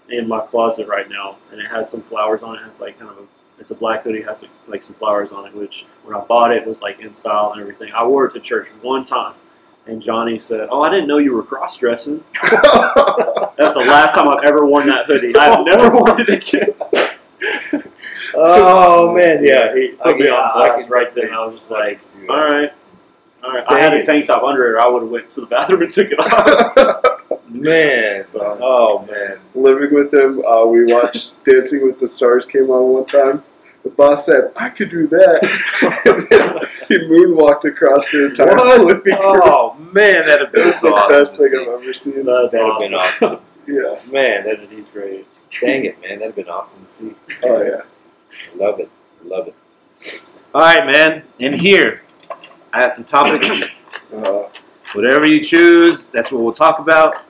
[0.10, 2.62] in my closet right now, and it has some flowers on it.
[2.68, 3.28] It's like kind of a,
[3.60, 5.54] it's a black hoodie, it has like some flowers on it.
[5.54, 7.92] Which when I bought it was like in style and everything.
[7.94, 9.36] I wore it to church one time,
[9.86, 14.30] and Johnny said, "Oh, I didn't know you were cross dressing." That's the last time
[14.30, 15.36] I've ever worn that hoodie.
[15.36, 15.64] I've oh.
[15.64, 16.74] never worn it again.
[18.36, 19.76] oh man, yeah.
[19.76, 21.34] he put me Yeah, on I blast can right then.
[21.34, 22.72] I was just like, "All right."
[23.48, 24.72] All right, I had Dang a tank top under it.
[24.74, 27.14] Or I would have went to the bathroom and took it off.
[27.50, 29.40] Man, oh man.
[29.56, 33.42] Living with him, uh, we watched Dancing with the Stars came on one time.
[33.84, 35.40] The boss said, "I could do that."
[36.06, 39.42] and he moonwalked across the entire What?
[39.46, 41.10] Oh man, that'd have been was so the awesome.
[41.20, 41.58] best thing see.
[41.62, 42.26] I've ever seen.
[42.26, 42.90] That's That'd have awesome.
[42.92, 43.40] been awesome.
[43.66, 44.12] Yeah.
[44.12, 45.26] Man, That's that's he's great.
[45.62, 46.20] dang it, man.
[46.20, 47.16] That'd have been awesome to see.
[47.44, 47.82] Oh yeah.
[48.56, 48.90] Love it.
[49.24, 50.26] Love it.
[50.54, 51.24] All right, man.
[51.40, 52.02] In here,
[52.78, 53.50] I have some topics.
[54.14, 54.48] Uh,
[54.94, 57.26] Whatever you choose, that's what we'll talk about.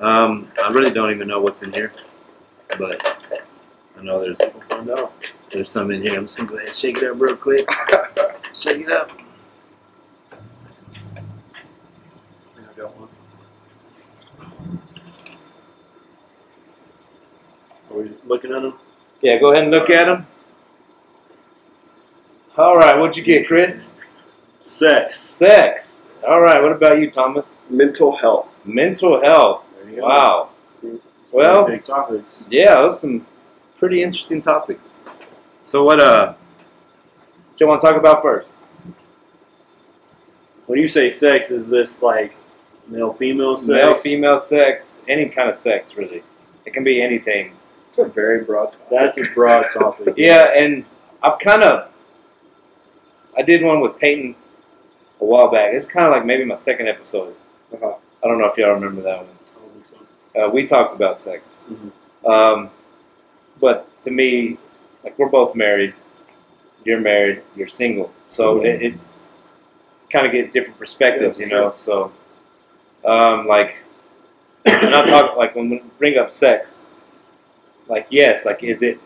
[0.00, 1.92] Um, I really don't even know what's in here,
[2.78, 3.38] but
[3.96, 4.40] I know there's
[4.72, 5.12] We'll
[5.52, 6.18] there's some in here.
[6.18, 7.64] I'm just gonna go ahead and shake it up real quick.
[8.56, 9.12] Shake it up.
[10.32, 10.36] I
[12.76, 13.08] got one.
[17.90, 18.74] Are we looking at them?
[19.20, 20.26] Yeah, go ahead and look at them.
[22.56, 23.86] All right, what'd you get, Chris?
[24.62, 25.18] Sex.
[25.18, 26.06] Sex.
[26.26, 27.56] All right, what about you, Thomas?
[27.68, 28.48] mental health.
[28.64, 29.64] Mental health.
[29.84, 30.02] There go.
[30.02, 30.48] Wow.
[31.32, 32.44] Well, big topics.
[32.48, 33.26] yeah, those are some
[33.76, 35.00] pretty interesting topics.
[35.62, 38.60] So, what uh, what you want to talk about first?
[40.66, 42.36] When you say sex, is this like
[42.86, 43.68] male female sex?
[43.68, 46.22] Male, female sex, any kind of sex, really.
[46.64, 47.56] It can be anything.
[47.88, 48.88] It's a very broad topic.
[48.90, 50.14] That's a broad topic.
[50.16, 50.84] Yeah, and
[51.22, 51.90] I've kind of
[53.36, 54.36] I did one with Peyton
[55.22, 55.72] a while back.
[55.72, 57.34] It's kind of like maybe my second episode.
[57.72, 57.94] Uh-huh.
[58.22, 59.26] I don't know if y'all remember that one.
[59.26, 59.86] I don't think
[60.34, 60.46] so.
[60.46, 62.28] Uh, we talked about sex, Mhm.
[62.28, 62.70] um,
[63.60, 64.58] but to me,
[65.04, 65.94] like we're both married.
[66.84, 67.42] You're married.
[67.56, 68.64] You're single, so Mhm.
[68.66, 69.18] it, it's
[70.10, 71.72] kind of get different perspectives, Yeah, you know.
[71.74, 72.12] So,
[73.04, 73.76] um, like,
[74.64, 76.86] when I talk, like when we bring up sex,
[77.88, 78.98] like yes, like is it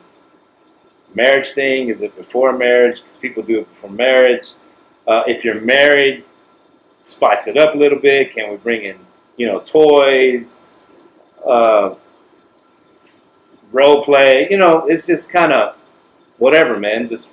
[1.14, 1.88] marriage thing?
[1.88, 2.96] Is it before marriage?
[3.00, 4.52] Because people do it before marriage.
[5.06, 6.24] Uh, if you're married,
[7.00, 8.34] spice it up a little bit.
[8.34, 8.96] Can we bring in,
[9.36, 10.60] you know, toys,
[11.46, 11.94] uh,
[13.72, 14.48] role play?
[14.50, 15.76] You know, it's just kind of
[16.38, 17.08] whatever, man.
[17.08, 17.30] Just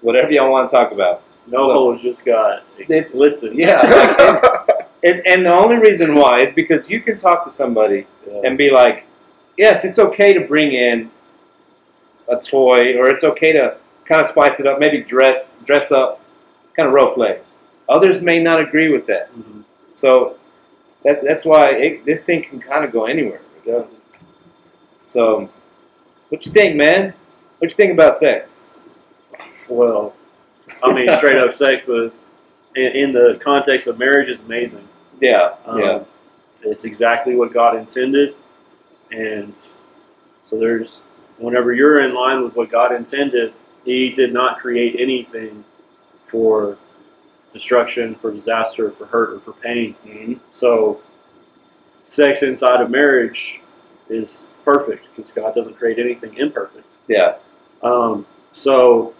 [0.00, 1.22] whatever y'all want to talk about.
[1.46, 3.54] No So- holds just got It's- explicit.
[3.54, 3.80] Yeah.
[3.82, 8.40] like, and, and the only reason why is because you can talk to somebody Yeah.
[8.44, 9.06] and be like,
[9.56, 11.10] yes, it's okay to bring in
[12.28, 16.19] a toy, or it's okay to kind of spice it up, maybe dress dress up,
[16.80, 17.40] kind of role play.
[17.88, 19.64] Others may not agree with that, Mhm.
[19.92, 20.36] so
[21.04, 23.40] that, that's why it, this thing can kind of go anywhere.
[23.64, 23.82] Yeah.
[25.04, 25.50] So,
[26.28, 27.14] what you think, man?
[27.58, 28.62] What you think about sex?
[29.68, 30.14] Well,
[30.82, 32.12] I mean, straight up sex with
[32.74, 34.86] in, in the context of marriage is amazing.
[35.20, 36.00] Yeah, Um, yeah,
[36.62, 38.34] It's exactly what God intended,
[39.10, 39.52] and
[40.44, 41.00] so there's
[41.38, 43.52] whenever you're in line with what God intended,
[43.84, 45.64] He did not create anything
[46.30, 46.76] for
[47.52, 49.94] destruction, for disaster, for hurt, or for pain.
[50.04, 51.00] hmm So,
[52.06, 53.60] sex inside of marriage
[54.08, 56.84] is perfect because God doesn't create anything imperfect.
[57.08, 57.36] yeah,
[57.82, 59.14] Um, so,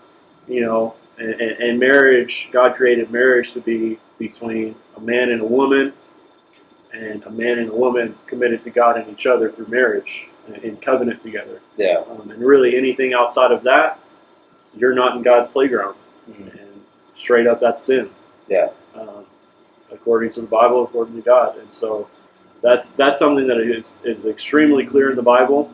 [0.48, 5.40] you know, and, and, and marriage, God created marriage to be between a man and
[5.40, 5.92] a woman,
[6.92, 10.56] and a man and a woman committed to God and each other through marriage and
[10.64, 11.60] in covenant together.
[11.76, 12.02] yeah.
[12.10, 13.98] Um, and really, anything outside of that,
[14.76, 15.94] you're not in God's playground.
[16.30, 16.58] Mhm.
[17.20, 18.08] Straight up, that's sin.
[18.48, 18.70] Yeah.
[18.94, 19.26] Um,
[19.92, 22.08] according to the Bible, according to God, and so
[22.62, 25.70] that's that's something that is, is extremely clear in the Bible,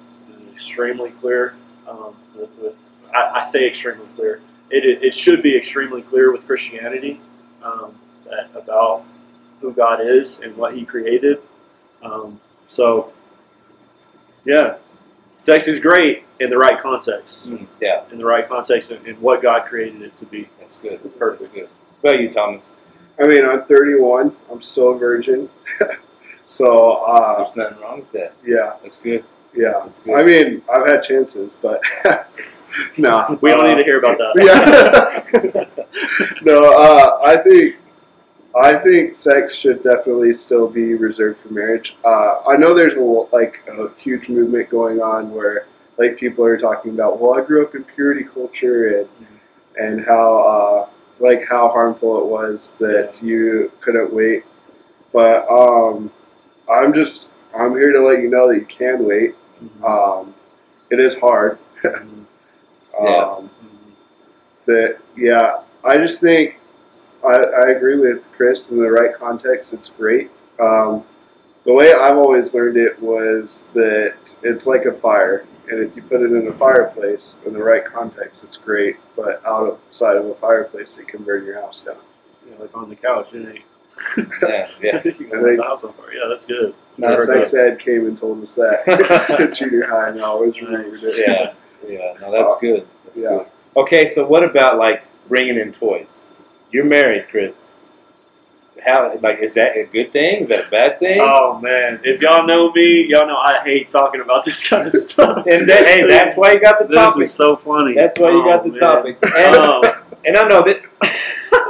[0.52, 1.54] extremely clear.
[1.88, 2.74] Um, with, with
[3.14, 4.40] I, I say extremely clear.
[4.70, 7.20] It, it, it should be extremely clear with Christianity
[7.62, 9.04] um, that about
[9.61, 11.38] who God is and what He created.
[12.02, 13.12] Um, so,
[14.44, 14.78] yeah,
[15.38, 17.49] sex is great in the right context.
[17.51, 18.05] Mm, yeah.
[18.12, 20.49] In the right context and, and what God created it to be.
[20.59, 21.01] That's good.
[21.05, 21.42] It's perfect.
[21.42, 21.68] That's good.
[22.01, 22.64] What about you, Thomas?
[23.18, 24.37] I mean, I'm 31.
[24.51, 25.49] I'm still a virgin.
[26.46, 28.35] so, uh, There's nothing wrong with that.
[28.44, 29.25] yeah, That's good.
[29.55, 29.81] yeah.
[29.83, 30.14] That's good.
[30.14, 31.81] I mean, I've had chances, but
[32.99, 33.38] no.
[33.40, 34.35] We don't uh, need to hear about that.
[35.35, 36.29] Yeah.
[36.42, 37.77] no, uh, I think
[38.56, 41.96] I think sex should definitely still be reserved for marriage.
[42.04, 45.66] Uh, I know there's a, like a huge movement going on where
[45.98, 49.08] like people are talking about, well, I grew up in purity culture and
[49.78, 50.88] and how uh,
[51.18, 54.44] like how harmful it was that you couldn't wait.
[55.12, 56.10] But um,
[56.70, 59.34] I'm just I'm here to let you know that you can wait.
[59.84, 60.34] Um,
[60.90, 61.58] it is hard.
[62.98, 63.40] Um, Yeah.
[64.64, 66.56] That yeah, I just think
[67.24, 69.72] I, I agree with Chris in the right context.
[69.72, 70.31] It's great.
[70.61, 71.05] Um,
[71.64, 76.02] the way I've always learned it was that it's like a fire, and if you
[76.02, 78.96] put it in a fireplace in the right context, it's great.
[79.16, 81.96] But outside of a fireplace, it can burn your house down.
[82.44, 83.52] You know, like on the couch, you know.
[84.48, 85.02] yeah, yeah.
[85.05, 86.12] you can light the house on fire.
[86.12, 86.74] Yeah, that's good.
[86.98, 90.98] No, that's Sex ed came and told us that junior high, and I always remembered
[91.02, 91.24] it.
[91.26, 91.55] Yeah,
[91.88, 92.14] yeah.
[92.20, 92.87] No, that's Uh, good.
[93.07, 93.29] That's yeah.
[93.29, 93.46] good.
[93.76, 96.20] Okay, so what about like bringing in toys?
[96.76, 97.72] You're married, Chris.
[98.84, 100.42] How like is that a good thing?
[100.42, 101.22] Is that a bad thing?
[101.24, 104.92] Oh man, if y'all know me, y'all know I hate talking about this kind of
[105.08, 105.46] stuff.
[105.46, 107.20] and that, hey, that's why you got the topic.
[107.20, 107.94] this is so funny.
[107.94, 108.78] That's why you got the Oh, man.
[108.78, 109.18] topic.
[109.38, 109.82] And, Um,
[110.26, 110.82] and I know that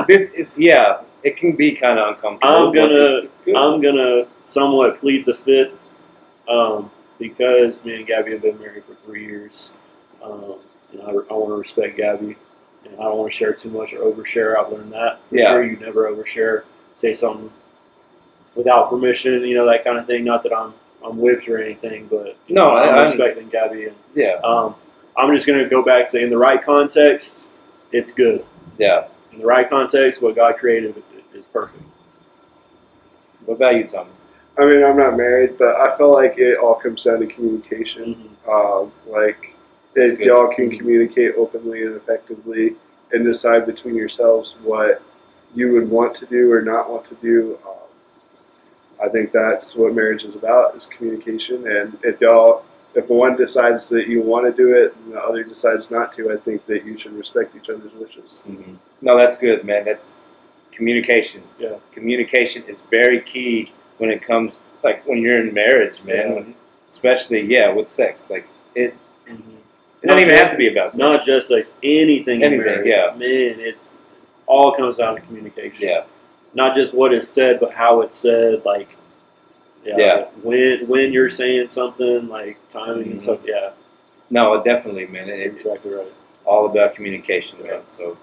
[0.08, 2.52] this is yeah, it can be kind of uncomfortable.
[2.52, 3.54] I'm gonna- it's, it's good.
[3.54, 5.80] I'm gonna somewhat plead the fifth
[6.48, 6.90] um,
[7.20, 9.70] because me and Gabby have been married for three years.
[10.20, 10.56] Um,
[10.90, 12.34] and I, I want to respect Gabby,
[12.86, 14.56] and I don't want to share too much or overshare.
[14.58, 15.18] I've learned that.
[15.28, 15.50] For Yeah.
[15.50, 16.62] Sure, you never overshare.
[16.94, 17.50] Say something
[18.54, 20.24] without permission, you know that kind of thing.
[20.24, 20.72] Not that I'm
[21.04, 24.74] I'm whipped or anything, but No, know, I- I'm I'm- respecting Gabby, and yeah, um,
[25.16, 27.48] I'm just gonna go back to in the right context,
[27.92, 28.44] it's good.
[28.78, 29.06] yeah.
[29.32, 31.02] In the right context, what God created
[31.34, 31.82] is perfect.
[33.44, 34.12] What about you, Thomas?
[34.58, 38.30] I mean, I'm not married, but I feel like it all comes down to communication.
[38.50, 39.54] Um, like,
[39.96, 42.76] That's if y'all can communicate openly and effectively
[43.12, 45.02] and decide between yourselves what
[45.54, 47.74] you would want to do or not want to do, um,
[49.02, 51.66] I think that's what marriage is about is communication.
[51.66, 52.64] And if y'all
[52.96, 56.32] if one decides that you want to do it and the other decides not to,
[56.32, 58.40] I think that you should respect each other's wishes.
[58.46, 59.84] hmm No, that's good, man.
[59.84, 60.14] That's
[60.72, 61.42] communication.
[61.58, 61.76] Yeah.
[61.92, 66.16] Communication is very key when it comes, like when you're in marriage, man.
[66.16, 66.34] Yeah.
[66.34, 66.54] When,
[66.88, 68.30] especially, yeah, with sex.
[68.30, 68.96] Like it,
[70.02, 70.98] it doesn't even just- have to be about sex.
[70.98, 72.42] Not just like anything.
[72.42, 73.12] Anything, yeah.
[73.16, 73.90] Man, it's
[74.46, 75.88] all comes down to communication.
[75.88, 76.04] yeah,
[76.54, 78.64] Not just what is said, but how it's said.
[78.64, 78.88] Like,
[79.84, 80.24] yeah, Yeah.
[80.42, 83.10] when when you're saying something, like timing Mhm.
[83.12, 83.40] and stuff.
[83.44, 83.70] Yeah,
[84.30, 85.28] no, definitely, man.
[85.28, 86.12] It, it's exactly right.
[86.44, 87.86] all about communication, man.
[87.86, 88.16] So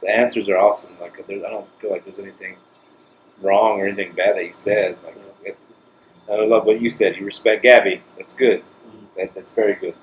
[0.00, 0.96] the answers are awesome.
[1.00, 2.56] Like I don't feel like there's anything
[3.40, 4.96] wrong or anything bad that you said.
[5.04, 5.16] Like
[6.30, 7.16] I love what you said.
[7.18, 8.00] You respect Gabby.
[8.16, 8.60] That's good.
[8.60, 9.16] Mhm.
[9.16, 9.94] That, that's very good.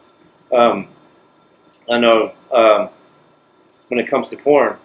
[0.52, 0.88] Um,
[1.90, 2.90] I know um,
[3.88, 4.78] when it comes to porn,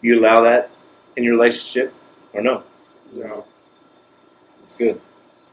[0.00, 0.70] you allow that
[1.16, 1.94] in your relationship
[2.32, 2.62] or no?
[3.14, 3.44] No.
[4.62, 5.00] It's good.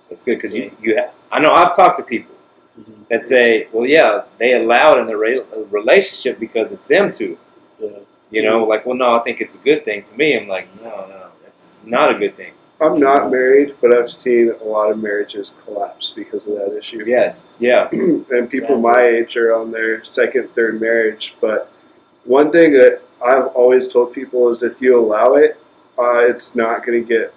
[0.09, 0.97] It's good because you you.
[0.97, 2.35] Ha- I know I've talked to people
[2.79, 3.07] Mhm.
[3.09, 7.37] that say, well, yeah, they allow it in the re- relationship because it's them two.
[7.79, 7.89] Yeah.
[8.31, 10.01] You know, like, well, no, I think it's a good thing.
[10.03, 12.53] To me, I'm like, no, no, it's not a good thing.
[12.81, 17.03] I'm not married, but I've seen a lot of marriages collapse because of that issue.
[17.05, 21.35] Yes, yeah, and people my age are on their second, third marriage.
[21.39, 21.71] But
[22.25, 25.57] one thing that I've always told people is if you allow it,
[25.97, 27.33] uh, it's not going to get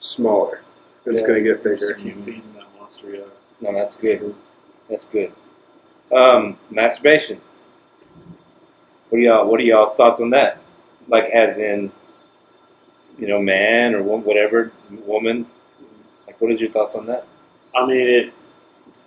[0.00, 0.62] smaller.
[1.04, 1.26] It's Yeah.
[1.26, 1.94] going to get Just bigger.
[1.94, 3.14] keep feeding that monster.
[3.14, 3.20] Yeah.
[3.60, 4.34] no, that's good.
[4.88, 5.32] That's good.
[6.12, 7.40] Um, masturbation.
[9.10, 9.46] What do y'all?
[9.48, 10.58] What are y'all's thoughts on that?
[11.08, 11.90] Like, as in,
[13.18, 14.72] you know, man or whatever,
[15.04, 15.46] woman.
[16.26, 17.26] Like, what is your thoughts on that?
[17.74, 18.32] I mean, it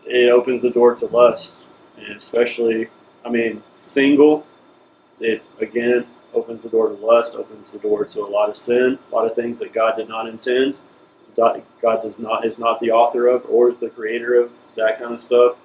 [0.06, 1.60] it opens the door to lust,
[1.97, 2.89] and especially,
[3.26, 4.45] I mean, single.
[5.19, 8.97] It again opens the door to lust, opens the door to a lot of sin,
[9.12, 10.76] a lot of things that God did not intend.
[11.38, 15.13] God God does not is not the author of or the creator of that kind
[15.13, 15.56] of stuff.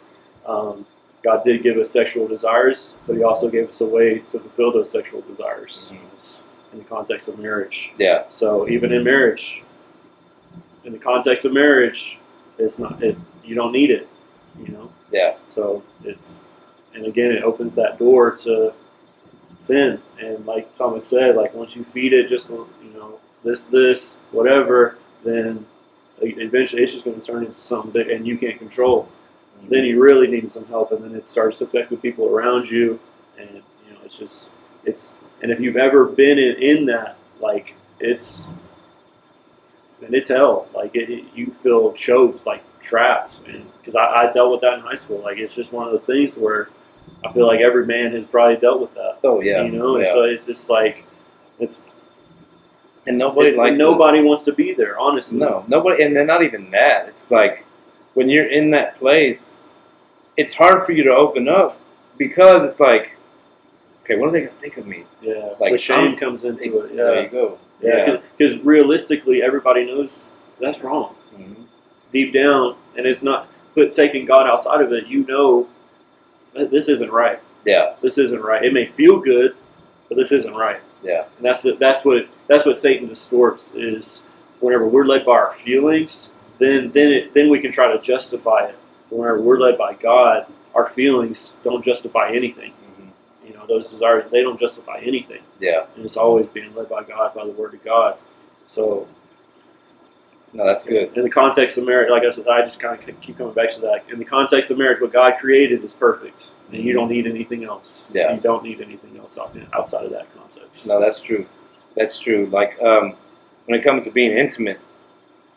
[0.46, 0.86] Um,
[1.24, 4.72] God did give us sexual desires, but He also gave us a way to fulfill
[4.72, 5.92] those sexual desires
[6.76, 7.92] in the context of marriage.
[7.98, 9.62] Yeah, So even in marriage,
[10.84, 12.18] in the context of marriage,
[12.58, 13.16] it's not it.
[13.44, 14.08] You don't need it,
[14.60, 14.90] you know.
[15.10, 16.22] yeah, So it's
[16.94, 18.72] and again, it opens that door to
[19.58, 20.00] sin.
[20.18, 24.96] And like Thomas said, like once you feed it, just you know this, this, whatever,
[25.24, 25.66] then
[26.20, 29.08] eventually it's just going to turn into something that and you can't control.
[29.68, 33.00] Then you really need some help, and then it starts affecting people around you,
[33.38, 34.50] and you know it's just
[34.84, 38.46] it's and if you've ever been in, in that, like it's
[40.04, 40.68] and it's hell.
[40.74, 44.74] Like it, it- you feel choked, like trapped, and because I, I dealt with that
[44.74, 45.18] in high school.
[45.20, 46.68] Like it's just one of those things where
[47.24, 49.18] I feel like every man has probably dealt with that.
[49.24, 50.12] Oh yeah, you know, yeah.
[50.12, 51.04] so it's just like
[51.58, 51.80] it's,
[53.06, 54.98] and nobody it's likes nobody wants to be there.
[54.98, 57.08] Honestly, No, nobody, and then not even that.
[57.08, 57.64] It's like
[58.14, 59.60] when you're in that place,
[60.36, 61.80] it's hard for you to open up
[62.18, 63.15] because it's like,
[64.06, 65.04] okay, what are they gonna think of me?
[65.20, 66.96] Yeah, Like, shame I'm- comes into it.
[66.96, 67.58] There Yeah, you go.
[67.82, 70.26] yeah, because realistically, everybody knows
[70.60, 71.14] that's wrong.
[71.38, 71.54] Mhm.
[72.12, 75.06] deep down, and it's not but taking God outside of it.
[75.06, 75.66] You know,
[76.54, 77.40] this isn't right.
[77.66, 78.64] Yeah, This isn't right.
[78.64, 79.54] It may feel good,
[80.08, 80.80] but this isn't right.
[81.02, 84.22] yeah, And that's the, that's what that's what Satan distorts is
[84.60, 88.66] whenever we're led by our feelings, then then it, then we can try to justify
[88.66, 88.76] it.
[89.10, 92.72] Whenever we're led by God, our feelings don't justify anything.
[93.68, 95.86] Those desires they don't justify anything, yeah.
[95.96, 98.16] and it's always being led by God by the Word of God.
[98.68, 99.06] So
[100.52, 101.16] No, that's good.
[101.16, 103.72] in the context of marriage, like I said, I just kind of keep coming back
[103.72, 104.04] to that.
[104.10, 107.64] In the context of marriage, what God created is perfect, and you don't need anything
[107.64, 108.06] else.
[108.12, 108.34] Yeah.
[108.34, 109.38] you don't need anything else
[109.72, 110.86] outside of that context.
[110.86, 111.46] No, that's true.
[111.94, 112.46] That's true.
[112.46, 113.14] Like um,
[113.66, 114.80] when it comes to being intimate,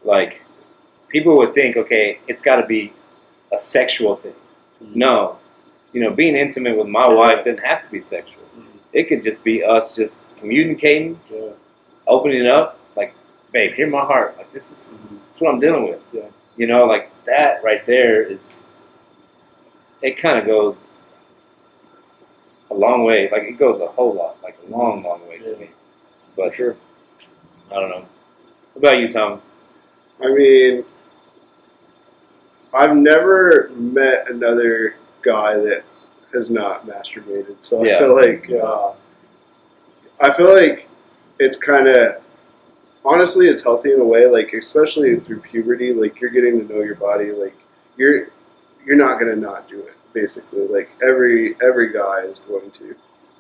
[0.04, 0.42] like
[1.10, 2.94] people would think, okay, it's got to be
[3.52, 4.36] a sexual thing.
[4.84, 4.96] Mhm.
[4.96, 5.40] No,
[5.94, 7.14] you know, being intimate with my Yeah.
[7.14, 8.44] wife doesn't have to be sexual.
[8.58, 8.66] Mhm.
[8.94, 11.50] It could just be us just communicating, Yeah.
[12.08, 13.14] opening up, like,
[13.52, 14.38] babe, hear my heart.
[14.38, 15.18] Like this is Mhm.
[15.28, 16.02] that's what I'm dealing with.
[16.14, 16.28] Yeah.
[16.58, 18.62] You know, like that right there is.
[20.02, 20.88] It kind of goes
[22.72, 23.30] a long way.
[23.30, 25.58] Like it goes a whole lot, like a long, long way to Yeah.
[25.58, 25.70] me.
[26.36, 26.76] For But sure.
[27.72, 28.06] I don't know.
[28.74, 29.42] What about you, Thomas?
[30.22, 30.86] I mean,
[32.74, 35.84] I've never met another guy that
[36.34, 37.56] has not masturbated.
[37.62, 37.96] So Yeah.
[37.96, 38.92] I feel like uh,
[40.22, 40.88] I feel like
[41.40, 42.22] it's kind of
[43.06, 44.28] honestly it's healthy in a way.
[44.28, 47.32] Like especially through puberty, like you're getting to know your body.
[47.32, 47.56] Like
[47.98, 48.28] you're
[48.86, 49.96] you're not gonna not do it.
[50.14, 52.96] Basically, like every every guy is going to.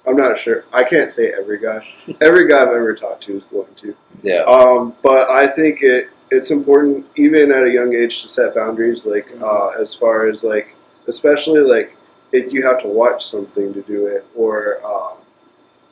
[0.07, 0.63] I'm not sure.
[0.71, 1.85] I can't say every guy.
[2.21, 3.95] Every guy I've ever talked to is going to.
[4.23, 4.43] Yeah.
[4.43, 9.05] Um, but I think it it's important even at a young age to set boundaries,
[9.05, 10.75] like uh, as far as like
[11.09, 11.97] especially like
[12.31, 15.17] if you have to watch something to do it, or um,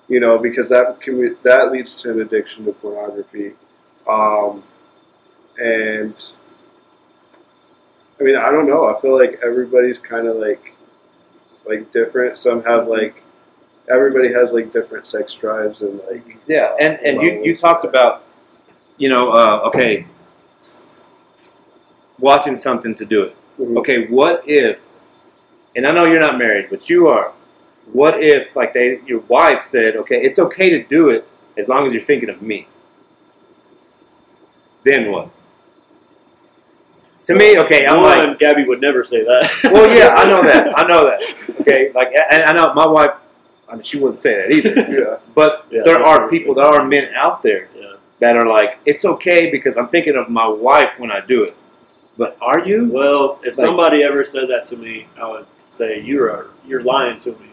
[0.08, 3.54] you know, because that can be, that leads to an addiction to pornography,
[4.08, 4.64] um,
[5.60, 6.32] and
[8.20, 8.86] I mean, I don't know.
[8.88, 10.74] I feel like everybody's kind of like
[11.68, 12.38] like different.
[12.38, 13.24] Some have like
[13.90, 18.24] everybody has like different sex drives and like Yeah, and and you you talked about,
[18.98, 20.08] you know, uh, okay,
[22.20, 23.36] watching something to do it.
[23.60, 23.78] mhm.
[23.78, 24.80] Okay, what if?
[25.78, 27.32] And I know you're not married, but you are.
[27.94, 31.26] What if, like they, your wife said, okay, it's okay to do it
[31.56, 32.68] as long as you're thinking of me.
[34.84, 35.30] Then what?
[37.26, 39.52] To me, okay, I'm One, like, Gabby would never say that.
[39.66, 41.22] well, yeah, I know that, I know that.
[41.62, 43.10] Okay, like, and I know my wife,
[43.68, 44.74] I mean, she wouldn't say that either.
[45.00, 47.96] yeah, But Yeah, there are people, there are men out there Yeah.
[48.20, 51.56] that are like, it's okay because I'm thinking of my wife when I do it.
[52.18, 52.90] But are you?
[52.92, 57.20] Well, if Like- somebody ever said that to me, I would say you're you're lying
[57.20, 57.52] to me.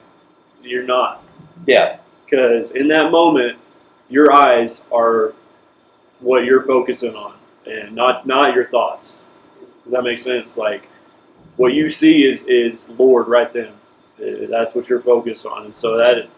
[0.62, 1.22] You're not,
[1.66, 1.98] Yeah.
[2.24, 3.58] because in that moment,
[4.08, 5.34] your eyes are
[6.20, 7.34] what you're focusing on,
[7.66, 9.24] and not not your thoughts.
[9.84, 10.56] Does that make sense?
[10.56, 10.88] Like
[11.56, 13.72] what you see is is Lord right then.
[14.18, 16.28] Uh, That's what you're focused on, and so that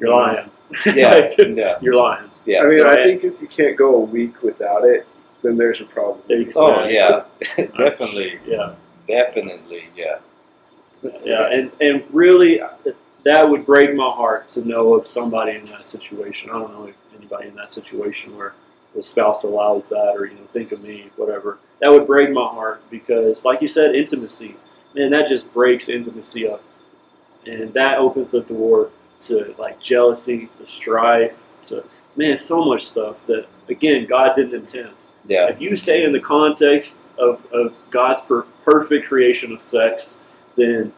[0.00, 0.50] you're lying.
[0.86, 1.14] Yeah.
[1.14, 1.78] Like, yeah.
[1.80, 2.28] you're lying.
[2.44, 2.60] Yeah.
[2.60, 5.06] I mean, so I I- think if you can't go a week without it,
[5.42, 6.20] then there's a problem.
[6.56, 7.22] oh, yeah.
[7.56, 8.38] definitely.
[8.46, 8.74] Yeah.
[9.06, 9.84] Definitely.
[9.96, 10.18] Yeah.
[11.26, 12.60] Yeah, and, and really,
[13.24, 16.50] that would break my heart to know of somebody in that situation.
[16.50, 18.54] I don't know anybody in that situation where
[18.94, 21.58] the spouse allows that, or you know, think of me, whatever.
[21.80, 24.56] That would break my heart because, like you said, intimacy,
[24.94, 26.62] man, that just breaks intimacy up,
[27.46, 28.90] and that opens the door
[29.24, 31.84] to like jealousy, to strife, to
[32.16, 34.90] man, so much stuff that again God didn't intend
[35.26, 35.48] Yeah.
[35.48, 40.18] if you stay in the context of, of God's per- perfect creation of sex,
[40.58, 40.92] then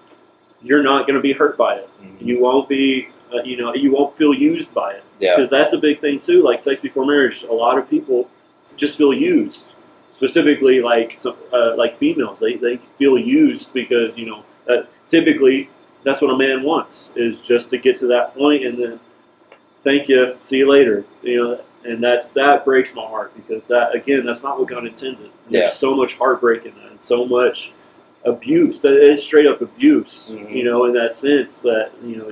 [0.62, 1.88] you're not going to be hurt by it.
[2.02, 2.26] Mhm.
[2.26, 5.36] You won't be, uh, you know, you won't feel used by it Yeah.
[5.36, 6.42] because that's a big thing too.
[6.42, 8.28] Like sex before marriage, a lot of people
[8.76, 9.72] just feel used.
[10.16, 15.70] Specifically, like some, uh, like females, they, they feel used because you know that typically
[16.04, 19.00] that's what a man wants is just to get to that point and then
[19.82, 21.04] thank you, see you later.
[21.22, 24.86] You know, and that's that breaks my heart because that again, that's not what God
[24.86, 25.20] intended.
[25.24, 25.60] And Yeah.
[25.60, 27.72] There's so much heartbreak in that, and so much
[28.24, 28.80] abuse.
[28.82, 30.32] That is straight up abuse.
[30.34, 30.50] Mhm.
[30.54, 32.30] You know, in that sense that you know,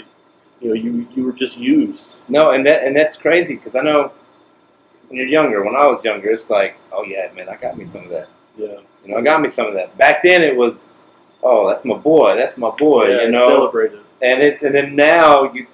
[0.61, 2.17] you know, you you were just used.
[2.29, 4.13] No, and that and that's crazy because I know
[5.09, 5.65] when you're younger.
[5.65, 8.29] When I was younger, it's like, oh yeah, man, I got me some of that.
[8.57, 9.97] Yeah, You know, I got me some of that.
[9.97, 10.89] Back then, it was,
[11.45, 12.35] oh, that's my boy.
[12.37, 13.09] That's my boy.
[13.09, 13.47] yeah, you know.
[13.49, 14.01] celebrated.
[14.21, 15.67] and it's and then now you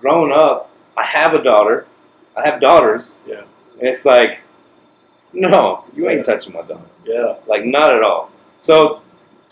[0.00, 1.86] grown up i have a daughter
[2.36, 3.42] i have daughters Yeah.
[3.78, 4.38] and it's like
[5.32, 6.22] no you ain't Yeah.
[6.34, 8.30] touching my daughter Yeah, like not at all
[8.60, 9.01] so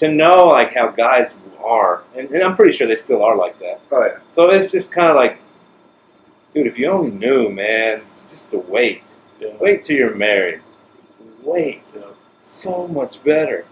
[0.01, 1.35] to know like how guys
[1.65, 4.73] are and, and i'm pretty sure they still are like that Oh yeah, so it's
[4.73, 5.39] just kind of like
[6.55, 9.55] dude if you only knew man just to wait yeah.
[9.61, 10.61] wait till you're married
[11.43, 11.83] wait
[12.41, 13.65] so much better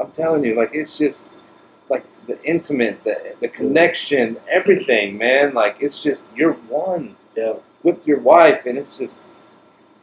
[0.00, 1.32] i'm telling you like it's just
[1.90, 5.52] like the intimate, the the connection, everything, man.
[5.52, 7.56] Like it's just you're one Yeah.
[7.82, 9.26] with your wife, and it's just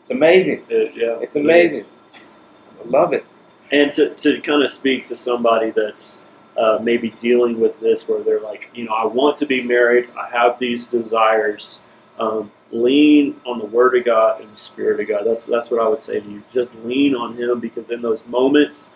[0.01, 0.63] it's amazing.
[0.69, 1.85] It- yeah, It's amazing.
[2.13, 3.25] I love it.
[3.71, 6.19] And to, to kind of speak to somebody that's
[6.57, 10.09] uh, maybe dealing with this where they're like you know i want to be married.
[10.17, 11.81] I have these desires.
[12.19, 15.23] Um, lean on the word of god and the spirit of god.
[15.25, 16.43] That's that's what i would say to you.
[16.51, 18.91] Just lean on him because in those moments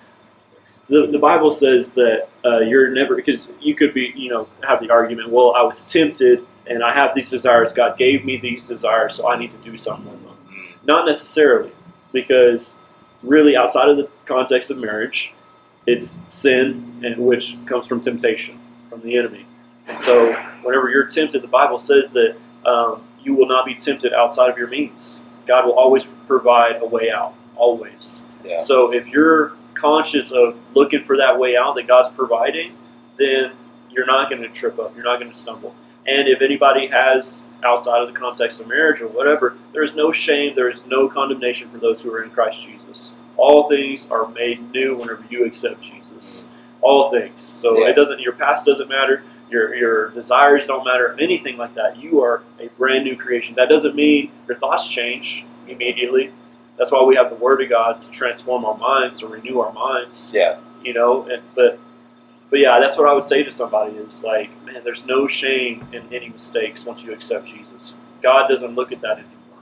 [0.90, 4.80] the, the bible says that uh, you're never because you could be you know have
[4.82, 7.72] the argument well i was tempted and i have these desires.
[7.74, 10.38] God gave me these desires so i need to do something with them.
[10.86, 11.72] Not necessarily
[12.14, 12.78] because
[13.26, 15.34] really outside of the context of marriage
[15.88, 18.60] it's sin and which comes from temptation
[18.90, 19.46] from the enemy
[19.88, 24.14] and so whenever you're tempted the bible says that um, you will not be tempted
[24.14, 28.60] outside of your means god will always provide a way out always Yeah.
[28.60, 32.76] so if you're conscious of looking for that way out that god's providing
[33.18, 33.52] then
[33.92, 35.76] you're not going to trip up you're not going to stumble
[36.08, 40.12] and if anybody has outside of the context of marriage or whatever, there is no
[40.12, 43.12] shame, there is no condemnation for those who are in Christ Jesus.
[43.38, 46.46] All things are made new whenever you accept Jesus.
[46.82, 47.44] All things.
[47.44, 47.90] So Yeah.
[47.90, 51.98] it doesn't your past doesn't matter, your your desires don't matter, anything like that.
[51.98, 53.56] You are a brand new creation.
[53.56, 56.32] That doesn't mean your thoughts change immediately.
[56.78, 59.72] That's why we have the Word of God to transform our minds, to renew our
[59.72, 60.58] minds Yeah.
[60.84, 61.80] you know and, but
[62.52, 65.88] but yeah that's what i would say to somebody is like man there's no shame
[65.92, 69.62] in any mistakes once you accept jesus god doesn't look at that anymore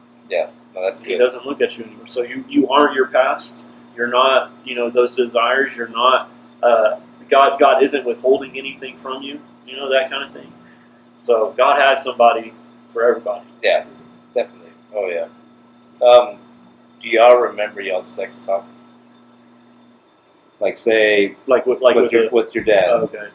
[0.76, 3.60] No, that's he doesn't look at you anymore so you you aren't your past
[3.96, 6.30] you're not you know those desires you're not
[6.64, 7.00] uh,
[7.30, 10.52] God God isn't withholding anything from you, you know that kind of thing.
[11.20, 12.54] So God has somebody
[12.92, 13.46] for everybody.
[13.62, 13.86] Yeah,
[14.34, 14.72] definitely.
[14.94, 15.28] Oh yeah.
[16.06, 16.38] Um,
[17.00, 18.66] do y'all remember y'all's sex talk?
[20.60, 22.90] Like say Like with like with with your the, with your dad.
[22.90, 23.30] oh, okay.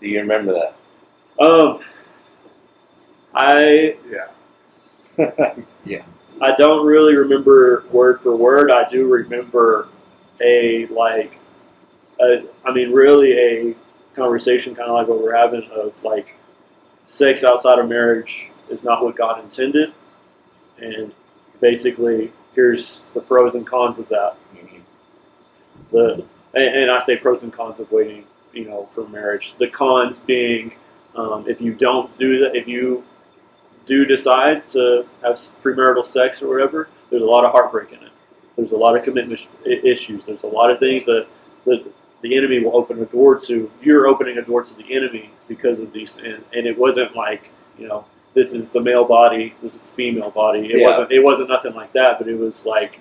[0.00, 1.44] do you remember that?
[1.44, 1.80] Um,
[3.34, 3.96] I
[5.18, 5.54] Yeah.
[6.44, 8.70] I don't really remember word for word.
[8.70, 9.88] I do remember
[10.40, 11.38] a like,
[12.20, 13.74] a, I mean, really a
[14.14, 16.34] conversation kind of like what we're having of like,
[17.06, 19.92] sex outside of marriage is not what God intended,
[20.78, 21.12] and
[21.60, 24.36] basically here's the pros and cons of that.
[24.56, 24.80] Mhm.
[25.90, 26.24] The
[26.54, 29.54] and, and I say pros and cons of waiting, you know, for marriage.
[29.58, 30.74] The cons being
[31.14, 33.04] um, if you don't do that, if you
[33.86, 38.12] do decide to have premarital sex or whatever, there's a lot of heartbreak in it.
[38.56, 40.24] There's a lot of commitment issues.
[40.26, 41.26] There's a lot of things that
[41.66, 41.84] that
[42.22, 43.70] the enemy will open a door to.
[43.82, 47.50] You're opening a door to the enemy because of these, and, and it wasn't like
[47.78, 48.04] you know
[48.34, 50.60] this is the male body, this is the female body.
[50.70, 50.88] It Yeah.
[50.88, 51.12] wasn't.
[51.12, 52.18] It wasn't nothing like that.
[52.18, 53.00] But it was like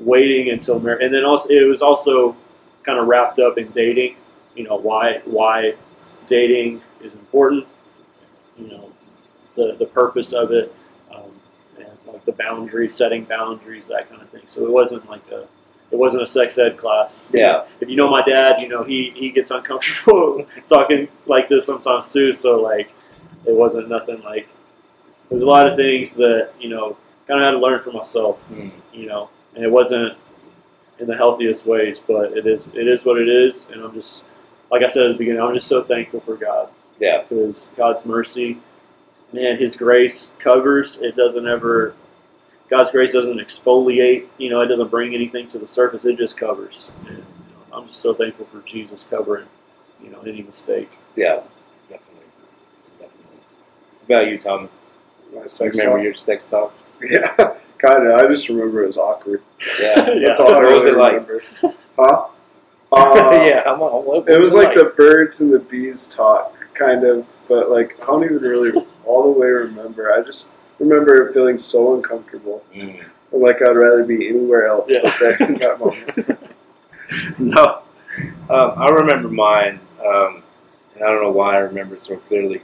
[0.00, 2.36] waiting until marriage, and then also it was also
[2.82, 4.16] kind of wrapped up in dating.
[4.56, 5.74] You know why why
[6.26, 7.66] dating is important.
[8.58, 8.91] You know
[9.56, 10.74] the the purpose of it,
[11.14, 11.30] um,
[11.78, 14.42] and like the boundaries, setting boundaries, that kind of thing.
[14.46, 15.46] So it wasn't like a
[15.90, 17.30] it wasn't a sex ed class.
[17.34, 17.64] Yeah.
[17.80, 22.12] If you know my dad, you know he he gets uncomfortable talking like this sometimes
[22.12, 22.32] too.
[22.32, 22.92] So like
[23.46, 24.48] it wasn't nothing like
[25.30, 26.96] there's a lot of things that you know
[27.26, 28.70] kind of had to learn for myself Mm.
[28.92, 30.16] you know, and it wasn't
[30.98, 34.24] in the healthiest ways, but it is it is what it is, and I'm just
[34.70, 37.22] like I said at the beginning, I'm just so thankful for God Yeah.
[37.28, 38.58] because God's mercy,
[39.32, 40.98] man, His grace covers.
[40.98, 41.94] It doesn't ever
[42.70, 46.06] God's grace doesn't exfoliate, you know, it doesn't bring anything to the surface.
[46.06, 47.22] It just covers, and you
[47.70, 49.46] know, I'm just so thankful for Jesus covering,
[50.02, 50.90] you know, any mistake.
[51.14, 51.42] Yeah.
[51.90, 52.24] Definitely.
[52.98, 53.36] Definitely.
[54.06, 54.70] What about you, Thomas?
[55.34, 56.04] My You sex remember talk.
[56.04, 56.74] your sex talk?
[57.02, 57.34] Yeah,
[57.78, 58.14] kind of.
[58.14, 59.42] I just remember it was awkward.
[59.80, 60.08] Yeah.
[60.14, 60.14] Yeah.
[60.28, 61.12] That's all I What was really it like?
[61.12, 61.42] remember.
[61.98, 62.26] Huh?
[62.94, 63.62] Uh, yeah.
[63.66, 67.70] I'm on, what, It was like the birds and the bees talk, kind of, but
[67.70, 70.12] like I don't even really all the way remember.
[70.12, 73.04] I just remember feeling so uncomfortable, Mm.
[73.32, 75.00] and like I'd rather be anywhere else Yeah.
[75.02, 76.38] but there in that moment.
[77.38, 77.82] No.
[78.48, 80.42] Um, I remember mine, um,
[80.94, 82.62] and I don't know why I remember it so clearly,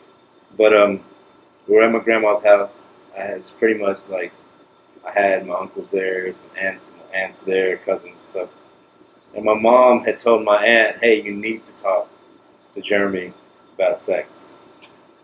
[0.57, 1.01] but um,
[1.67, 2.85] we were at my grandma's house.
[3.17, 4.33] I it's pretty much like
[5.07, 8.49] I had my uncles there, some aunts, aunts there, cousins stuff.
[9.35, 12.09] And my mom had told my aunt, "Hey, you need to talk
[12.75, 13.33] to Jeremy
[13.75, 14.49] about sex."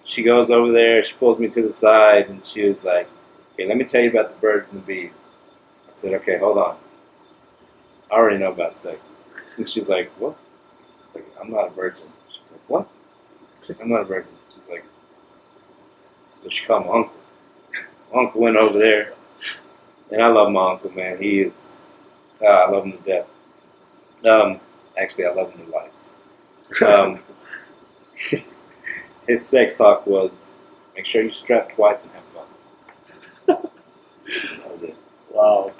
[0.05, 3.09] She goes over there, she pulls me to the side, and she was like,
[3.55, 5.13] "Okay, let me tell you about the birds and the bees."
[5.89, 6.77] I said, "Okay, hold on.
[8.11, 8.99] I already know about sex."
[9.57, 10.37] And she's like, "What?"
[11.05, 12.91] It's like, "I'm not a virgin." She's like, "What?"
[13.81, 14.33] I'm not a virgin.
[14.55, 14.85] She's like,
[16.39, 17.15] so she called my uncle.
[18.13, 19.15] My uncle went over there,
[20.11, 21.19] and I love my uncle, man.
[21.21, 21.73] He is,
[22.43, 23.27] uh, I love him to death.
[24.25, 24.61] Um,
[24.99, 25.91] actually, I love him to life.
[26.83, 27.21] Um,
[29.27, 30.49] his sex talk was,
[30.97, 32.47] make sure you strap twice and have fun.
[33.47, 34.97] That was it.
[35.31, 35.71] Wow.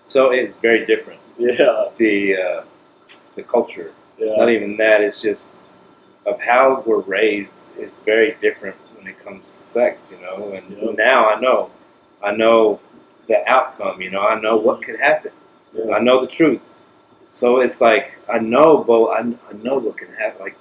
[0.00, 1.20] So it's very different.
[1.38, 1.88] Yeah.
[1.96, 2.64] The uh,
[3.36, 4.36] the culture Yeah.
[4.36, 5.56] not even that it's just
[6.26, 10.64] of how we're raised is very different when it comes to sex you know and
[10.70, 10.92] Yeah.
[10.92, 11.70] now i know
[12.22, 12.78] i know
[13.26, 15.32] the outcome you know i know what could happen
[15.74, 15.94] Yeah.
[15.96, 16.60] i know the truth
[17.30, 19.20] so it's like i know both I,
[19.50, 20.56] I know what can happen like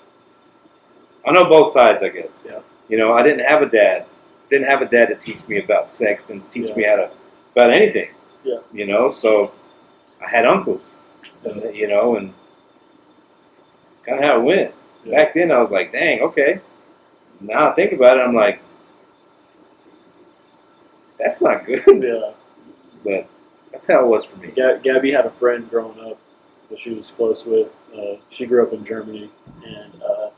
[1.25, 2.59] i know both sides i guess Yeah.
[2.89, 4.05] you know i didn't have a dad
[4.49, 6.75] didn't have a dad to teach me about sex and teach Yeah.
[6.75, 7.11] me how to
[7.55, 8.09] about anything
[8.43, 8.59] Yeah.
[8.73, 9.51] you know so
[10.25, 10.83] i had uncles
[11.45, 11.69] Yeah.
[11.69, 12.33] you know and
[14.05, 14.73] kind of how it went
[15.05, 15.17] Yeah.
[15.17, 16.59] back then I was like, dang, okay.
[17.39, 18.59] Now I think about it, I'm like,
[21.19, 21.81] that's not good.
[22.03, 22.31] Yeah.
[23.03, 23.27] but
[23.71, 24.47] that's how it was for me.
[24.55, 26.17] Ga- Gabby had a friend growing up
[26.69, 27.69] that she was close with.
[27.95, 29.29] Uh, she grew up in Germany,
[29.65, 30.29] and uh,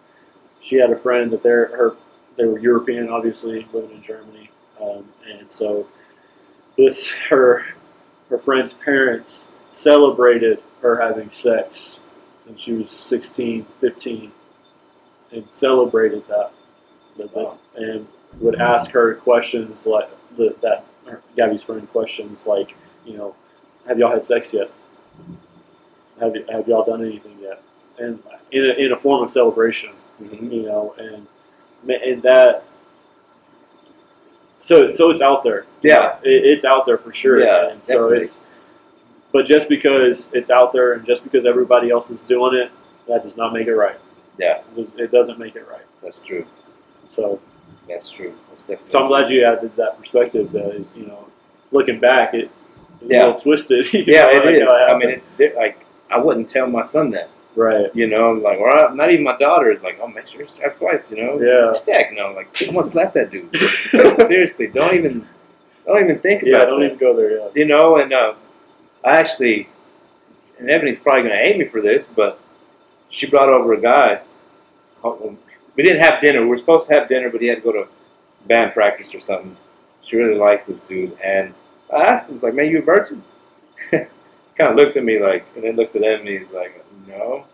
[0.64, 1.95] she had a friend that they're her
[2.38, 4.49] they were European, obviously living in Germany,
[4.82, 5.88] um, and so
[6.78, 7.66] this her
[8.30, 11.99] her friend's parents celebrated her having sex
[12.45, 14.32] when she was 16, 15,
[15.32, 16.51] and celebrated that,
[17.18, 17.57] Wow.
[17.76, 18.07] and
[18.39, 20.84] would ask her questions like the, that
[21.36, 23.36] Gabby's friend questions like you know,
[23.88, 24.72] have y'all had sex yet?
[26.20, 27.61] Have, have y'all done anything yet?
[27.99, 28.20] And
[28.51, 29.91] in a, in a form of celebration,
[30.24, 30.51] Mhm.
[30.51, 31.28] you know, and
[31.89, 32.63] and that.
[34.59, 35.65] So so it's out there.
[35.82, 36.17] Yeah.
[36.24, 37.41] it, it's out there for sure.
[37.41, 38.17] Yeah, and so definitely.
[38.19, 38.39] it's.
[39.32, 42.71] But just because it's out there, and just because everybody else is doing it,
[43.07, 43.97] that does not make it right.
[44.38, 44.59] Yeah.
[44.59, 45.82] It, does, it doesn't make it right.
[46.03, 46.45] That's true.
[47.09, 47.39] So,
[47.89, 48.36] That's true.
[48.49, 50.51] That's definitely so I'm glad you added that perspective.
[50.51, 51.28] That is, you know,
[51.71, 52.51] looking back, it
[53.01, 53.17] it's Yeah.
[53.17, 53.91] a little twisted.
[53.93, 54.69] Yeah, know, it is.
[54.69, 57.30] I mean, it's di- like I wouldn't tell my son that.
[57.56, 57.93] Right.
[57.95, 60.78] You know, like or not even my daughter is like, oh, make sure you strap
[60.78, 61.12] twice.
[61.12, 61.41] You know.
[61.41, 61.93] Yeah.
[61.93, 62.32] Heck no!
[62.34, 63.56] Like, I'm gonna slap that dude.
[64.28, 65.28] Seriously, don't even,
[65.86, 66.60] don't even think about Yeah.
[66.60, 66.66] that.
[66.68, 67.38] Don't even go there.
[67.39, 67.47] Yeah.
[67.56, 68.34] you know, and uh,
[69.04, 69.70] I actually,
[70.60, 72.39] and Ebony's probably going to hate me for this, but
[73.10, 74.22] she brought over a guy.
[75.04, 75.38] Oh,
[75.76, 76.41] We didn't have dinner.
[76.41, 77.88] We were supposed to have dinner, but he had to go to
[78.47, 79.58] band practice or something.
[80.01, 81.54] She really likes this dude, and
[81.93, 83.24] I asked him, I was like, "Man, you a virgin?"
[83.91, 86.38] kind of looks at me like, and then looks at Ebony.
[86.38, 86.83] He's like,
[87.18, 87.45] "No."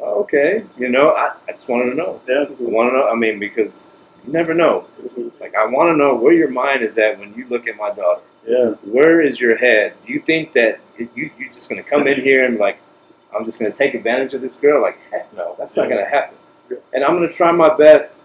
[0.00, 2.20] "Oh, okay, you know, I, I just wanted to know.
[2.28, 2.44] Yeah.
[2.58, 3.08] Want to know.
[3.08, 3.90] I mean, because
[4.26, 4.86] you never know.
[5.40, 7.90] Like, I want to know where your mind is at when you look at my
[7.90, 8.70] daughter Yeah.
[8.82, 9.94] where is your head?
[10.06, 11.08] Do you think that you,
[11.38, 12.78] you're just going to come in here and like,
[13.34, 14.82] I'm just going to take advantage of this girl?
[14.82, 16.36] Like, heck no, that's not going to happen.
[16.92, 18.16] And I'm going to try my best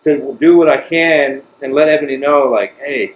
[0.00, 3.14] to do what I can and let Ebony know, like, hey,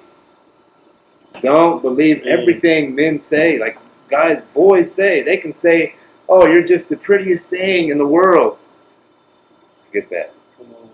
[1.42, 2.26] don't believe Mm.
[2.26, 3.58] everything men say.
[3.58, 3.76] Like,
[4.08, 5.22] guys, boys say.
[5.22, 5.94] They can say,
[6.28, 8.58] oh, you're just the prettiest thing in the world.
[9.92, 10.34] Get that.
[10.58, 10.90] Come on.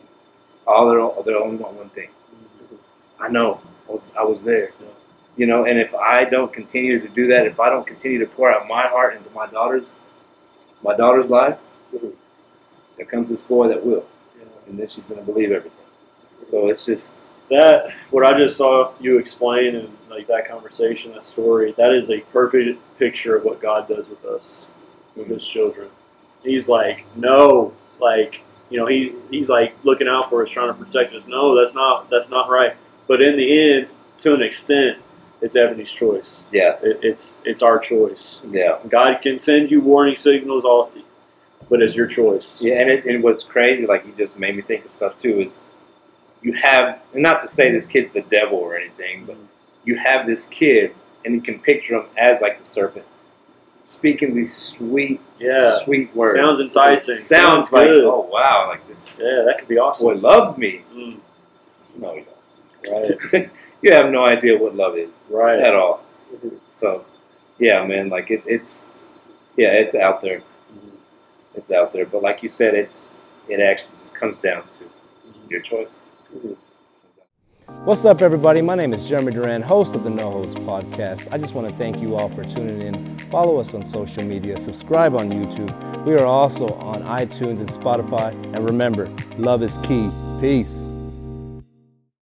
[0.66, 2.08] All they're, they only want one thing.
[3.20, 3.60] I know.
[3.88, 4.72] I was I was there.
[5.36, 8.26] You know, and if I don't continue to do that, if I don't continue to
[8.26, 9.94] pour out my heart into my daughter's
[10.82, 11.58] my daughter's life,
[12.96, 14.04] there comes this boy that will.
[14.66, 15.78] And then she's gonna believe everything.
[16.50, 17.16] So it's just
[17.50, 22.10] That what I just saw you explain and like that conversation, that story, that is
[22.10, 24.66] a perfect picture of what God does with us,
[25.16, 25.88] with His children.
[26.42, 28.40] He's like, no, like
[28.72, 31.26] you know, he he's like looking out for us, trying to protect us.
[31.26, 32.74] No, that's not that's not right.
[33.06, 33.88] But in the end,
[34.18, 34.98] to an extent,
[35.42, 36.46] it's Ebony's choice.
[36.50, 36.82] yes.
[36.82, 38.40] It, it's it's our choice.
[38.50, 38.78] yeah.
[38.88, 40.90] God can send you warning signals, all,
[41.68, 42.62] but it's your choice.
[42.62, 45.40] Yeah, and it, and what's crazy, like you just made me think of stuff too,
[45.40, 45.60] is
[46.40, 49.36] you have and not to say this kid's the devil or anything, but
[49.84, 53.04] you have this kid and you can picture him as like the serpent.
[53.84, 56.36] Speaking these sweet Yeah, sweet words.
[56.36, 57.14] Sounds enticing.
[57.16, 60.06] Sounds, Sounds like, oh wow, like this, yeah, that could be awesome.
[60.06, 60.82] boy loves me.
[60.94, 61.18] Mm,
[61.96, 62.24] No, you
[62.84, 63.22] don't.
[63.32, 63.50] Right.
[63.82, 65.60] you have no idea what love is right.
[65.60, 66.04] at all.
[66.76, 67.04] So,
[67.58, 68.90] yeah, man, like it, it's,
[69.56, 70.38] yeah, it's out there.
[70.72, 70.90] Mhm.
[71.56, 72.06] It's out there.
[72.06, 74.84] But like you said, it's it actually just comes down to
[75.48, 75.96] your choice.
[77.66, 78.60] What's up, everybody?
[78.60, 81.28] My name is Jeremy Duran, host of the No Holds Podcast.
[81.30, 83.18] I just want to thank you all for tuning in.
[83.30, 86.04] Follow us on social media, subscribe on YouTube.
[86.04, 88.32] We are also on iTunes and Spotify.
[88.54, 89.06] And remember,
[89.38, 90.10] love is key.
[90.40, 90.91] Peace.